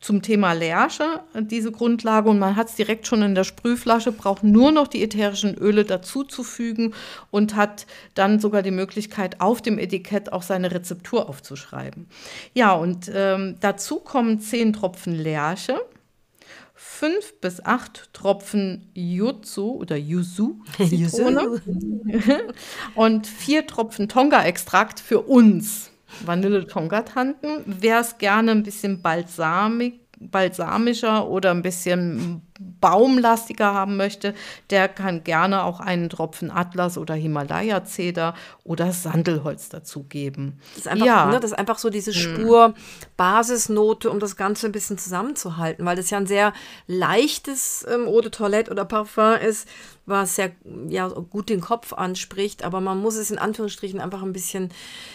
[0.00, 2.30] zum Thema Lerche, diese Grundlage.
[2.30, 5.84] Und man hat es direkt schon in der Sprühflasche, braucht nur noch die ätherischen Öle
[5.84, 6.94] dazuzufügen
[7.30, 12.06] und hat dann sogar die Möglichkeit, auf dem Etikett auch seine Rezeptur aufzuschreiben.
[12.54, 15.78] Ja, und ähm, dazu kommen zehn Tropfen Lerche.
[16.74, 21.60] Fünf bis acht Tropfen Yuzu oder Yuzu Zitrone
[22.94, 25.89] und vier Tropfen Tonga-Extrakt für uns.
[26.24, 27.62] Vanille-Tonga-Tanten.
[27.66, 34.34] Wer es gerne ein bisschen balsamig, balsamischer oder ein bisschen baumlastiger haben möchte,
[34.68, 38.34] der kann gerne auch einen Tropfen Atlas oder Himalaya-Zeder
[38.64, 40.60] oder Sandelholz dazugeben.
[40.74, 41.26] Das ist einfach, ja.
[41.26, 42.20] ne, das ist einfach so diese hm.
[42.20, 42.74] Spur
[43.16, 46.52] Basisnote, um das Ganze ein bisschen zusammenzuhalten, weil das ja ein sehr
[46.86, 49.66] leichtes ähm, Eau de Toilette oder Parfum ist,
[50.04, 50.48] was ja,
[50.88, 54.70] ja gut den Kopf anspricht, aber man muss es in Anführungsstrichen einfach ein bisschen,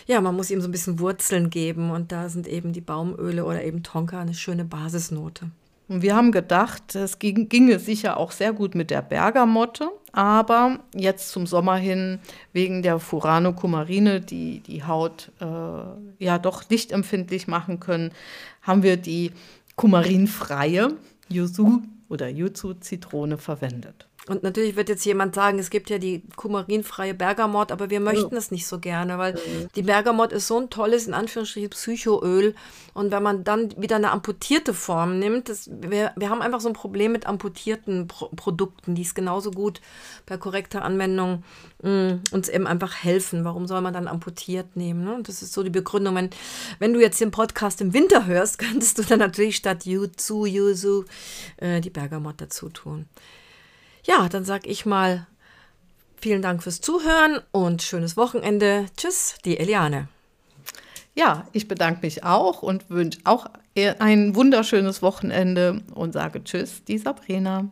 [0.07, 3.45] ja, man muss ihm so ein bisschen Wurzeln geben und da sind eben die Baumöle
[3.45, 5.51] oder eben Tonka eine schöne Basisnote.
[5.87, 10.79] Und wir haben gedacht, es ging, ginge sicher auch sehr gut mit der Bergamotte, aber
[10.95, 12.19] jetzt zum Sommer hin
[12.53, 18.11] wegen der Furano Cumarine, die die Haut äh, ja doch lichtempfindlich machen können,
[18.61, 19.31] haben wir die
[19.75, 20.93] kumarinfreie
[21.29, 24.07] Yuzu oder Yuzu Zitrone verwendet.
[24.27, 28.33] Und natürlich wird jetzt jemand sagen, es gibt ja die kumarinfreie Bergamott, aber wir möchten
[28.33, 28.39] ja.
[28.39, 29.67] es nicht so gerne, weil mhm.
[29.75, 32.55] die Bergamott ist so ein tolles, in Anführungsstrichen, Psychoöl.
[32.95, 36.69] Und wenn man dann wieder eine amputierte Form nimmt, das, wir, wir haben einfach so
[36.69, 39.79] ein Problem mit amputierten Pro Produkten, die es genauso gut
[40.25, 41.43] bei korrekter Anwendung
[41.83, 43.45] mh, mm, uns eben einfach helfen.
[43.45, 45.03] Warum soll man dann amputiert nehmen?
[45.03, 45.19] Ne?
[45.21, 46.15] Das ist so die Begründung.
[46.15, 46.29] Wenn,
[46.79, 51.05] wenn du jetzt den Podcast im Winter hörst, könntest du dann natürlich statt Yuzu, Yuzu
[51.57, 53.05] äh, die Bergamott dazu tun.
[54.05, 55.25] Ja, dann sag ich mal
[56.21, 58.85] vielen Dank fürs Zuhören und schönes Wochenende.
[58.95, 60.07] Tschüss, die Eliane.
[61.15, 66.99] Ja, ich bedanke mich auch und wünsche auch ein wunderschönes Wochenende und sage Tschüss, die
[66.99, 67.71] Sabrina.